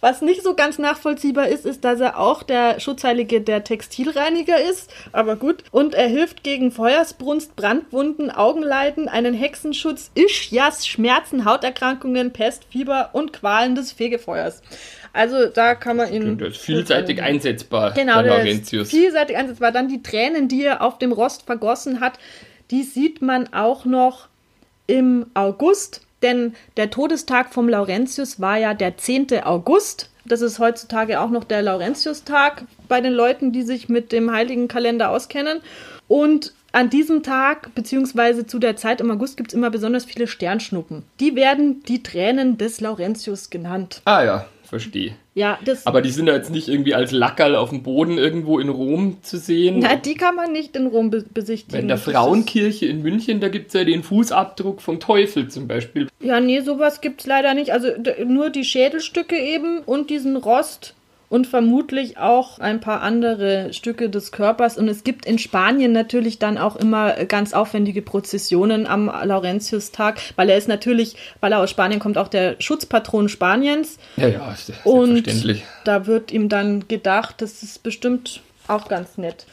Was 0.00 0.22
nicht 0.22 0.42
so 0.42 0.54
ganz 0.54 0.78
nachvollziehbar 0.78 1.48
ist, 1.48 1.66
ist, 1.66 1.84
dass 1.84 2.00
er 2.00 2.18
auch 2.18 2.42
der 2.42 2.80
Schutzheilige 2.80 3.42
der 3.42 3.64
Textilreiniger 3.64 4.58
ist. 4.58 4.90
Aber 5.12 5.36
gut. 5.36 5.62
Und 5.72 5.94
er 5.94 6.08
hilft 6.08 6.42
gegen 6.42 6.70
Feuersbrunst, 6.72 7.54
Brandwunden, 7.54 8.30
Augenleiden, 8.30 9.08
einen 9.08 9.34
Hexenschutz, 9.34 10.10
Ischias, 10.14 10.86
Schmerzen, 10.86 11.44
Hauterkrankungen, 11.44 12.32
Pest, 12.32 12.64
Fieber 12.70 13.10
und 13.12 13.34
Qualen 13.34 13.74
des 13.74 13.92
Fegefeuers. 13.92 14.62
Also 15.12 15.46
da 15.46 15.74
kann 15.74 15.96
man 15.96 16.12
ihn. 16.12 16.38
Ist 16.38 16.58
vielseitig 16.58 17.20
einsetzbar, 17.22 17.92
Genau, 17.92 18.22
der 18.22 18.36
Laurentius. 18.38 18.90
vielseitig 18.90 19.36
einsetzbar. 19.36 19.72
Dann 19.72 19.88
die 19.88 20.02
Tränen, 20.02 20.48
die 20.48 20.64
er 20.64 20.82
auf 20.82 20.98
dem 20.98 21.12
Rost 21.12 21.42
vergossen 21.46 22.00
hat, 22.00 22.18
die 22.70 22.82
sieht 22.82 23.20
man 23.20 23.52
auch 23.52 23.84
noch 23.84 24.28
im 24.86 25.26
August, 25.34 26.02
denn 26.22 26.54
der 26.76 26.90
Todestag 26.90 27.52
vom 27.52 27.68
Laurentius 27.68 28.40
war 28.40 28.58
ja 28.58 28.74
der 28.74 28.96
10. 28.96 29.42
August. 29.42 30.10
Das 30.24 30.42
ist 30.42 30.58
heutzutage 30.58 31.20
auch 31.20 31.30
noch 31.30 31.44
der 31.44 31.62
Laurentiustag 31.62 32.64
bei 32.88 33.00
den 33.00 33.12
Leuten, 33.12 33.52
die 33.52 33.62
sich 33.62 33.88
mit 33.88 34.12
dem 34.12 34.30
heiligen 34.30 34.68
Kalender 34.68 35.10
auskennen. 35.10 35.60
Und 36.08 36.52
an 36.72 36.88
diesem 36.90 37.22
Tag, 37.24 37.74
beziehungsweise 37.74 38.46
zu 38.46 38.58
der 38.60 38.76
Zeit 38.76 39.00
im 39.00 39.10
August, 39.10 39.36
gibt 39.36 39.50
es 39.50 39.54
immer 39.54 39.70
besonders 39.70 40.04
viele 40.04 40.26
Sternschnuppen. 40.28 41.02
Die 41.18 41.34
werden 41.34 41.82
die 41.84 42.02
Tränen 42.02 42.58
des 42.58 42.80
Laurentius 42.80 43.50
genannt. 43.50 44.02
Ah 44.04 44.22
ja, 44.22 44.46
verstehe. 44.70 45.16
Ja, 45.34 45.58
das. 45.64 45.86
Aber 45.86 46.00
die 46.00 46.10
sind 46.10 46.28
ja 46.28 46.34
jetzt 46.34 46.50
nicht 46.50 46.68
irgendwie 46.68 46.94
als 46.94 47.10
Lackerl 47.10 47.56
auf 47.56 47.70
dem 47.70 47.82
Boden 47.82 48.18
irgendwo 48.18 48.58
in 48.58 48.68
Rom 48.68 49.18
zu 49.22 49.36
sehen. 49.36 49.80
na, 49.80 49.96
die 49.96 50.14
kann 50.14 50.36
man 50.36 50.52
nicht 50.52 50.76
in 50.76 50.86
Rom 50.86 51.10
be 51.10 51.24
besichtigen. 51.34 51.82
in 51.82 51.88
der 51.88 51.98
Frauenkirche 51.98 52.86
in 52.86 53.02
München, 53.02 53.40
da 53.40 53.48
gibt 53.48 53.68
es 53.68 53.74
ja 53.74 53.84
den 53.84 54.02
Fußabdruck 54.02 54.80
vom 54.80 55.00
Teufel 55.00 55.48
zum 55.48 55.68
Beispiel. 55.68 56.08
Ja, 56.20 56.40
nee, 56.40 56.60
sowas 56.60 57.00
gibt's 57.00 57.26
leider 57.26 57.52
nicht. 57.54 57.72
Also 57.72 57.88
nur 58.24 58.50
die 58.50 58.64
Schädelstücke 58.64 59.36
eben 59.36 59.80
und 59.80 60.08
diesen 60.08 60.36
Rost 60.36 60.94
und 61.30 61.46
vermutlich 61.46 62.18
auch 62.18 62.58
ein 62.58 62.80
paar 62.80 63.00
andere 63.00 63.72
Stücke 63.72 64.10
des 64.10 64.32
Körpers. 64.32 64.76
Und 64.76 64.88
es 64.88 65.04
gibt 65.04 65.24
in 65.24 65.38
Spanien 65.38 65.92
natürlich 65.92 66.38
dann 66.38 66.58
auch 66.58 66.76
immer 66.76 67.12
ganz 67.24 67.54
aufwendige 67.54 68.02
Prozessionen 68.02 68.86
am 68.86 69.06
Laurentiustag, 69.06 70.20
weil 70.36 70.50
er 70.50 70.58
ist 70.58 70.68
natürlich, 70.68 71.14
weil 71.40 71.52
er 71.52 71.60
aus 71.60 71.70
Spanien 71.70 72.00
kommt, 72.00 72.18
auch 72.18 72.28
der 72.28 72.56
Schutzpatron 72.58 73.28
Spaniens. 73.28 73.96
Ja, 74.16 74.26
ja, 74.28 74.52
ist 74.52 74.72
Und 74.84 75.14
selbstverständlich. 75.14 75.64
da 75.84 76.06
wird 76.06 76.32
ihm 76.32 76.48
dann 76.48 76.88
gedacht, 76.88 77.36
das 77.38 77.62
ist 77.62 77.82
bestimmt 77.84 78.42
auch 78.70 78.88
ganz 78.88 79.18
nett. 79.18 79.46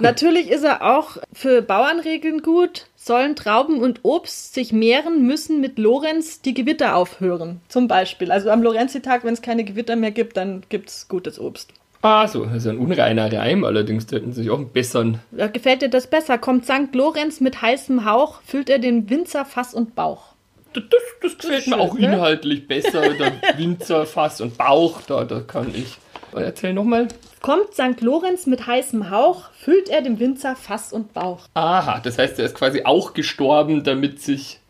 Natürlich 0.00 0.50
ist 0.50 0.64
er 0.64 0.82
auch 0.96 1.16
für 1.32 1.62
Bauernregeln 1.62 2.42
gut. 2.42 2.86
Sollen 2.96 3.36
Trauben 3.36 3.80
und 3.80 4.00
Obst 4.02 4.54
sich 4.54 4.72
mehren, 4.72 5.26
müssen 5.26 5.60
mit 5.60 5.78
Lorenz 5.78 6.42
die 6.42 6.54
Gewitter 6.54 6.96
aufhören. 6.96 7.60
Zum 7.68 7.86
Beispiel. 7.88 8.32
Also 8.32 8.50
am 8.50 8.62
Lorenzitag, 8.62 9.24
wenn 9.24 9.34
es 9.34 9.42
keine 9.42 9.64
Gewitter 9.64 9.96
mehr 9.96 10.10
gibt, 10.10 10.36
dann 10.36 10.62
gibt 10.68 10.88
es 10.88 11.08
gutes 11.08 11.38
Obst. 11.38 11.72
Ah, 12.02 12.28
so, 12.28 12.44
das 12.44 12.58
ist 12.58 12.66
ein 12.66 12.78
unreiner 12.78 13.32
Reim 13.32 13.64
allerdings, 13.64 14.06
hätten 14.12 14.32
sie 14.32 14.42
sich 14.42 14.50
auch 14.50 14.58
einen 14.58 14.70
besseren. 14.70 15.18
Da 15.32 15.48
gefällt 15.48 15.82
dir 15.82 15.88
das 15.88 16.06
besser. 16.06 16.38
Kommt 16.38 16.64
St. 16.64 16.94
Lorenz 16.94 17.40
mit 17.40 17.62
heißem 17.62 18.04
Hauch, 18.04 18.40
füllt 18.42 18.70
er 18.70 18.78
den 18.78 19.08
Winzer 19.10 19.44
Fass 19.44 19.74
und 19.74 19.94
Bauch. 19.94 20.34
Das, 20.72 20.84
das, 20.90 21.00
das 21.22 21.38
gefällt 21.38 21.66
mir 21.66 21.72
schön, 21.74 21.80
auch 21.80 21.94
ne? 21.94 22.06
inhaltlich 22.06 22.68
besser. 22.68 23.14
Der 23.14 23.32
Winzer, 23.56 24.06
Fass 24.06 24.40
und 24.40 24.58
Bauch, 24.58 25.00
da, 25.02 25.24
da 25.24 25.40
kann 25.40 25.74
ich. 25.74 25.96
Erzähl 26.44 26.72
nochmal. 26.72 27.08
Kommt 27.40 27.74
St. 27.74 28.00
Lorenz 28.00 28.46
mit 28.46 28.66
heißem 28.66 29.10
Hauch, 29.10 29.50
füllt 29.52 29.88
er 29.88 30.02
dem 30.02 30.18
Winzer 30.18 30.56
Fass 30.56 30.92
und 30.92 31.12
Bauch. 31.12 31.46
Aha, 31.54 32.00
das 32.00 32.18
heißt, 32.18 32.38
er 32.38 32.46
ist 32.46 32.54
quasi 32.54 32.82
auch 32.84 33.14
gestorben, 33.14 33.84
damit 33.84 34.20
sich 34.20 34.60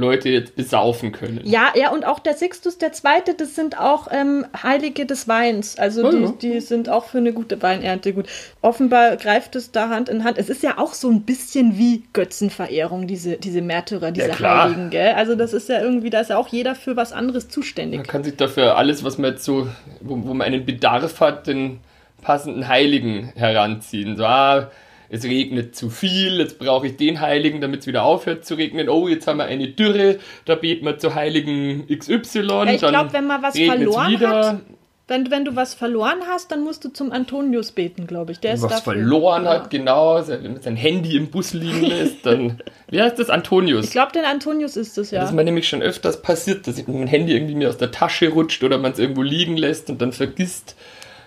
Leute 0.00 0.28
jetzt 0.28 0.56
besaufen 0.56 1.12
können. 1.12 1.40
Ja, 1.44 1.72
ja, 1.74 1.90
und 1.90 2.04
auch 2.06 2.18
der 2.18 2.34
Sixtus 2.34 2.78
der 2.78 2.92
Zweite, 2.92 3.34
das 3.34 3.54
sind 3.54 3.78
auch 3.78 4.08
ähm, 4.10 4.46
Heilige 4.62 5.06
des 5.06 5.28
Weins. 5.28 5.78
Also 5.78 6.06
Oh 6.06 6.10
die, 6.10 6.22
ja. 6.22 6.32
die 6.42 6.60
sind 6.60 6.88
auch 6.88 7.04
für 7.04 7.18
eine 7.18 7.32
gute 7.32 7.60
Weinernte 7.62 8.12
gut. 8.12 8.26
Offenbar 8.62 9.16
greift 9.16 9.54
es 9.56 9.70
da 9.70 9.88
Hand 9.88 10.08
in 10.08 10.24
Hand. 10.24 10.38
Es 10.38 10.48
ist 10.48 10.62
ja 10.62 10.78
auch 10.78 10.94
so 10.94 11.08
ein 11.10 11.22
bisschen 11.22 11.78
wie 11.78 12.04
Götzenverehrung, 12.12 13.06
diese, 13.06 13.36
diese 13.36 13.62
Märtyrer, 13.62 14.10
diese 14.10 14.30
klar. 14.30 14.64
Heiligen, 14.64 14.90
gell? 14.90 15.12
Also 15.14 15.34
das 15.34 15.52
ist 15.52 15.68
ja 15.68 15.80
irgendwie, 15.80 16.10
da 16.10 16.20
ist 16.20 16.30
ja 16.30 16.38
auch 16.38 16.48
jeder 16.48 16.74
für 16.74 16.96
was 16.96 17.12
anderes 17.12 17.48
zuständig. 17.48 17.98
Man 17.98 18.06
kann 18.06 18.24
sich 18.24 18.36
dafür 18.36 18.76
alles, 18.76 19.04
was 19.04 19.18
man 19.18 19.32
jetzt 19.32 19.44
so, 19.44 19.68
wo, 20.00 20.16
wo 20.24 20.34
man 20.34 20.46
einen 20.46 20.64
Bedarf 20.64 21.20
hat, 21.20 21.46
den 21.46 21.80
passenden 22.22 22.68
Heiligen 22.68 23.32
heranziehen. 23.34 24.16
So, 24.16 24.24
ah, 24.24 24.70
es 25.10 25.24
regnet 25.24 25.74
zu 25.74 25.90
viel, 25.90 26.38
jetzt 26.38 26.58
brauche 26.58 26.86
ich 26.86 26.96
den 26.96 27.20
Heiligen, 27.20 27.60
damit 27.60 27.80
es 27.80 27.86
wieder 27.86 28.04
aufhört 28.04 28.44
zu 28.44 28.54
regnen. 28.54 28.88
Oh, 28.88 29.08
jetzt 29.08 29.26
haben 29.26 29.38
wir 29.38 29.44
eine 29.44 29.68
Dürre, 29.68 30.18
da 30.44 30.54
beten 30.54 30.86
wir 30.86 30.98
zu 30.98 31.14
Heiligen 31.14 31.86
XY. 31.88 32.40
Ja, 32.42 32.64
ich 32.64 32.80
dann 32.80 32.90
glaube, 32.90 33.12
wenn 33.12 33.26
man 33.26 33.42
was 33.42 33.58
verloren 33.58 34.10
wieder. 34.10 34.48
hat, 34.48 34.60
wenn, 35.08 35.28
wenn 35.28 35.44
du 35.44 35.56
was 35.56 35.74
verloren 35.74 36.20
hast, 36.28 36.52
dann 36.52 36.62
musst 36.62 36.84
du 36.84 36.88
zum 36.88 37.10
Antonius 37.10 37.72
beten, 37.72 38.06
glaube 38.06 38.30
ich. 38.30 38.38
Der 38.38 38.54
ist 38.54 38.62
was 38.62 38.70
dafür. 38.70 38.92
verloren 38.92 39.44
Ja. 39.44 39.54
hat, 39.54 39.70
genau, 39.70 40.22
wenn 40.28 40.52
man 40.52 40.62
sein 40.62 40.76
Handy 40.76 41.16
im 41.16 41.30
Bus 41.30 41.52
liegen 41.52 41.82
lässt, 41.86 42.24
dann, 42.24 42.62
wie 42.90 43.02
heißt 43.02 43.18
das, 43.18 43.28
Antonius? 43.28 43.86
Ich 43.86 43.90
glaube, 43.90 44.12
den 44.12 44.24
Antonius 44.24 44.76
ist 44.76 44.96
es, 44.96 45.10
ja. 45.10 45.20
Das 45.22 45.30
ist 45.30 45.34
mir 45.34 45.42
nämlich 45.42 45.68
schon 45.68 45.82
öfters 45.82 46.22
passiert, 46.22 46.68
dass 46.68 46.86
mein 46.86 47.08
Handy 47.08 47.34
irgendwie 47.34 47.56
mir 47.56 47.68
aus 47.68 47.78
der 47.78 47.90
Tasche 47.90 48.28
rutscht 48.28 48.62
oder 48.62 48.78
man 48.78 48.92
es 48.92 49.00
irgendwo 49.00 49.22
liegen 49.22 49.56
lässt 49.56 49.90
und 49.90 50.00
dann 50.00 50.12
vergisst. 50.12 50.76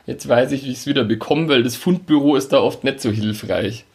Jetzt 0.05 0.27
weiß 0.27 0.51
ich, 0.51 0.65
wie 0.65 0.71
ich 0.71 0.79
es 0.79 0.87
wieder 0.87 1.03
bekomme, 1.03 1.47
weil 1.47 1.63
das 1.63 1.75
Fundbüro 1.75 2.35
ist 2.35 2.53
da 2.53 2.59
oft 2.59 2.83
nicht 2.83 2.99
so 2.99 3.09
hilfreich. 3.09 3.85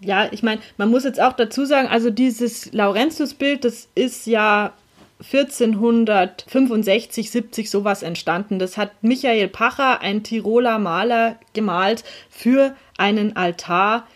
Ja, 0.00 0.28
ich 0.30 0.42
meine, 0.42 0.60
man 0.76 0.90
muss 0.90 1.04
jetzt 1.04 1.20
auch 1.20 1.32
dazu 1.32 1.64
sagen, 1.64 1.88
also 1.88 2.10
dieses 2.10 2.70
Laurentius-Bild, 2.72 3.64
das 3.64 3.88
ist 3.94 4.26
ja 4.26 4.74
1465, 5.20 7.30
70 7.30 7.70
sowas 7.70 8.04
entstanden. 8.04 8.60
Das 8.60 8.76
hat 8.76 9.02
Michael 9.02 9.48
Pacher, 9.48 10.00
ein 10.00 10.22
Tiroler 10.22 10.78
Maler, 10.78 11.36
gemalt 11.52 12.04
für 12.30 12.76
einen 12.96 13.34
Altar 13.36 14.06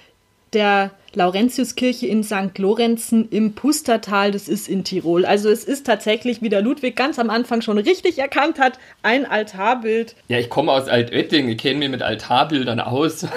der 0.53 0.93
Laurentiuskirche 1.15 2.07
in 2.07 2.25
St. 2.25 2.59
Lorenzen 2.59 3.29
im 3.31 3.55
Pustertal, 3.55 4.31
das 4.31 4.49
ist 4.49 4.69
in 4.69 4.85
Tirol. 4.85 5.25
Also 5.25 5.51
es 5.51 5.65
ist 5.65 5.87
tatsächlich, 5.87 6.43
wie 6.43 6.49
der 6.49 6.63
Ludwig 6.63 6.97
ganz 6.97 7.19
am 7.19 7.31
Anfang 7.31 7.63
schon 7.63 7.79
richtig 7.79 8.19
erkannt 8.19 8.59
hat, 8.59 8.79
ein 9.03 9.27
Altarbild. 9.27 10.15
Ja, 10.29 10.39
ich 10.39 10.49
komme 10.49 10.73
aus 10.73 10.89
Altötting, 10.89 11.49
ich 11.49 11.59
kenne 11.59 11.79
mich 11.81 11.91
mit 11.91 12.03
Altarbildern 12.03 12.81
aus. 12.81 13.27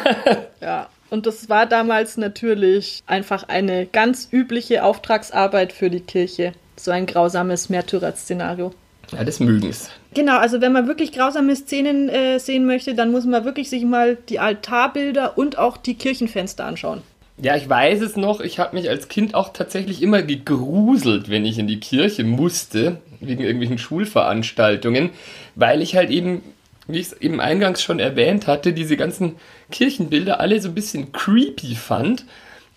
Ja, 0.62 0.90
und 1.12 1.28
das 1.28 1.50
war 1.50 1.68
damals 1.68 2.18
natürlich 2.18 3.04
einfach 3.06 3.48
eine 3.48 3.86
ganz 3.86 4.28
übliche 4.32 4.84
Auftragsarbeit 4.84 5.72
für 5.72 5.92
die 5.92 6.00
Kirche. 6.00 6.54
So 6.76 6.90
ein 6.90 7.06
grausames 7.06 7.70
Märtyrer-Szenario. 7.70 8.74
ja, 9.12 9.24
das 9.24 9.40
mögen's. 9.40 9.92
Genau, 10.16 10.38
also 10.38 10.62
wenn 10.62 10.72
man 10.72 10.88
wirklich 10.88 11.12
grausame 11.12 11.56
Szenen 11.56 12.10
äh, 12.10 12.40
sehen 12.40 12.66
möchte, 12.66 12.96
dann 12.96 13.12
muss 13.12 13.26
man 13.26 13.46
wirklich 13.46 13.70
sich 13.70 13.84
mal 13.86 14.18
die 14.30 14.40
Altarbilder 14.40 15.38
und 15.38 15.58
auch 15.60 15.78
die 15.78 15.96
Kirchenfenster 15.96 16.66
anschauen. 16.66 17.04
Ja, 17.38 17.58
ich 17.58 17.68
weiß 17.68 18.02
es 18.02 18.16
noch, 18.16 18.40
ich 18.40 18.60
habe 18.60 18.78
mich 18.78 18.90
als 18.90 19.10
Kind 19.10 19.36
auch 19.36 19.52
tatsächlich 19.52 20.02
immer 20.02 20.22
gegruselt, 20.22 21.30
wenn 21.30 21.46
ich 21.46 21.60
in 21.60 21.68
die 21.68 21.82
Kirche 21.82 22.24
musste, 22.24 23.02
wegen 23.20 23.44
irgendwelchen 23.44 23.78
Schulveranstaltungen, 23.78 25.10
weil 25.56 25.82
ich 25.82 25.98
halt 25.98 26.12
eben, 26.12 26.42
wie 26.88 27.00
ich 27.00 27.08
es 27.08 27.14
eben 27.14 27.42
eingangs 27.42 27.84
schon 27.84 28.00
erwähnt 28.00 28.48
hatte, 28.48 28.72
diese 28.72 28.96
ganzen 28.96 29.36
Kirchenbilder 29.70 30.40
alle 30.40 30.62
so 30.62 30.70
ein 30.70 30.76
bisschen 30.76 31.12
creepy 31.12 31.76
fand. 31.76 32.26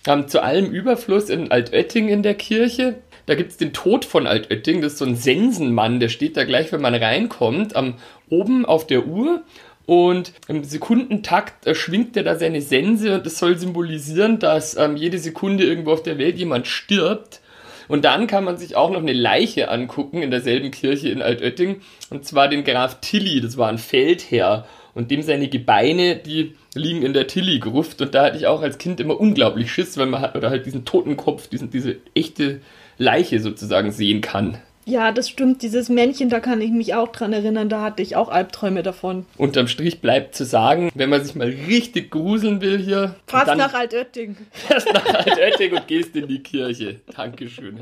Ähm, 0.06 0.26
zu 0.26 0.42
allem 0.42 0.70
Überfluss 0.72 1.28
in 1.28 1.50
Altötting 1.52 2.08
in 2.08 2.22
der 2.22 2.34
Kirche. 2.34 2.96
Da 3.26 3.34
gibt 3.34 3.52
es 3.52 3.56
den 3.58 3.72
Tod 3.72 4.04
von 4.04 4.26
Altötting, 4.26 4.80
das 4.80 4.94
ist 4.94 4.98
so 4.98 5.04
ein 5.04 5.16
Sensenmann, 5.16 6.00
der 6.00 6.08
steht 6.08 6.36
da 6.36 6.44
gleich, 6.44 6.72
wenn 6.72 6.80
man 6.80 6.94
reinkommt, 6.94 7.76
am, 7.76 7.94
oben 8.30 8.64
auf 8.64 8.86
der 8.86 9.06
Uhr 9.06 9.42
und 9.88 10.35
im 10.48 10.64
Sekundentakt 10.64 11.74
schwingt 11.74 12.14
er 12.18 12.22
da 12.22 12.37
seine 12.37 12.61
Sense 12.61 13.14
und 13.14 13.24
das 13.24 13.38
soll 13.38 13.57
symbolisieren, 13.57 14.38
dass 14.38 14.77
ähm, 14.77 14.98
jede 14.98 15.18
Sekunde 15.18 15.64
irgendwo 15.64 15.92
auf 15.92 16.03
der 16.03 16.18
Welt 16.18 16.37
jemand 16.37 16.66
stirbt. 16.66 17.40
Und 17.88 18.05
dann 18.05 18.27
kann 18.27 18.44
man 18.44 18.59
sich 18.59 18.77
auch 18.77 18.90
noch 18.90 19.01
eine 19.01 19.14
Leiche 19.14 19.70
angucken 19.70 20.20
in 20.20 20.31
derselben 20.31 20.72
Kirche 20.72 21.09
in 21.09 21.22
Altötting. 21.22 21.81
Und 22.11 22.27
zwar 22.27 22.48
den 22.48 22.64
Graf 22.64 23.01
Tilly, 23.01 23.40
das 23.40 23.57
war 23.57 23.70
ein 23.70 23.79
Feldherr. 23.79 24.66
Und 24.92 25.11
dem 25.11 25.22
seine 25.22 25.48
Gebeine, 25.48 26.16
die 26.16 26.55
liegen 26.74 27.01
in 27.01 27.14
der 27.14 27.27
Tilly-Gruft. 27.27 28.03
Und 28.03 28.14
da 28.14 28.27
hatte 28.27 28.37
ich 28.37 28.46
auch 28.46 28.61
als 28.61 28.77
Kind 28.77 29.01
immer 29.01 29.18
unglaublich 29.18 29.72
Schiss, 29.72 29.96
weil 29.96 30.05
man 30.05 30.20
hat, 30.20 30.37
oder 30.37 30.51
halt 30.51 30.66
diesen 30.66 30.85
Totenkopf, 30.85 31.48
diesen, 31.48 31.70
diese 31.70 31.96
echte 32.14 32.61
Leiche 32.98 33.40
sozusagen 33.40 33.90
sehen 33.90 34.20
kann. 34.20 34.59
Ja, 34.88 35.12
das 35.12 35.29
stimmt. 35.29 35.61
Dieses 35.61 35.90
Männchen, 35.90 36.31
da 36.31 36.40
kann 36.40 36.62
ich 36.62 36.70
mich 36.70 36.94
auch 36.94 37.09
dran 37.09 37.35
erinnern. 37.35 37.68
Da 37.68 37.83
hatte 37.83 38.03
ich 38.03 38.16
auch 38.16 38.31
Albträume 38.31 38.83
davon. 38.83 39.27
Unterm 39.37 39.68
Strich 39.68 40.01
bleibt 40.01 40.35
zu 40.35 40.46
sagen, 40.46 40.90
wenn 40.94 41.11
man 41.11 41.22
sich 41.22 41.35
mal 41.35 41.55
richtig 41.68 42.11
gruseln 42.11 42.62
will 42.62 42.79
hier. 42.79 43.14
Fast 43.27 43.48
dann 43.48 43.59
nach 43.59 43.74
Altötting. 43.74 44.38
fährst 44.51 44.90
nach 44.90 45.05
Altötting 45.05 45.74
und 45.74 45.87
gehst 45.87 46.16
in 46.16 46.27
die 46.27 46.42
Kirche. 46.42 47.01
Dankeschön. 47.14 47.81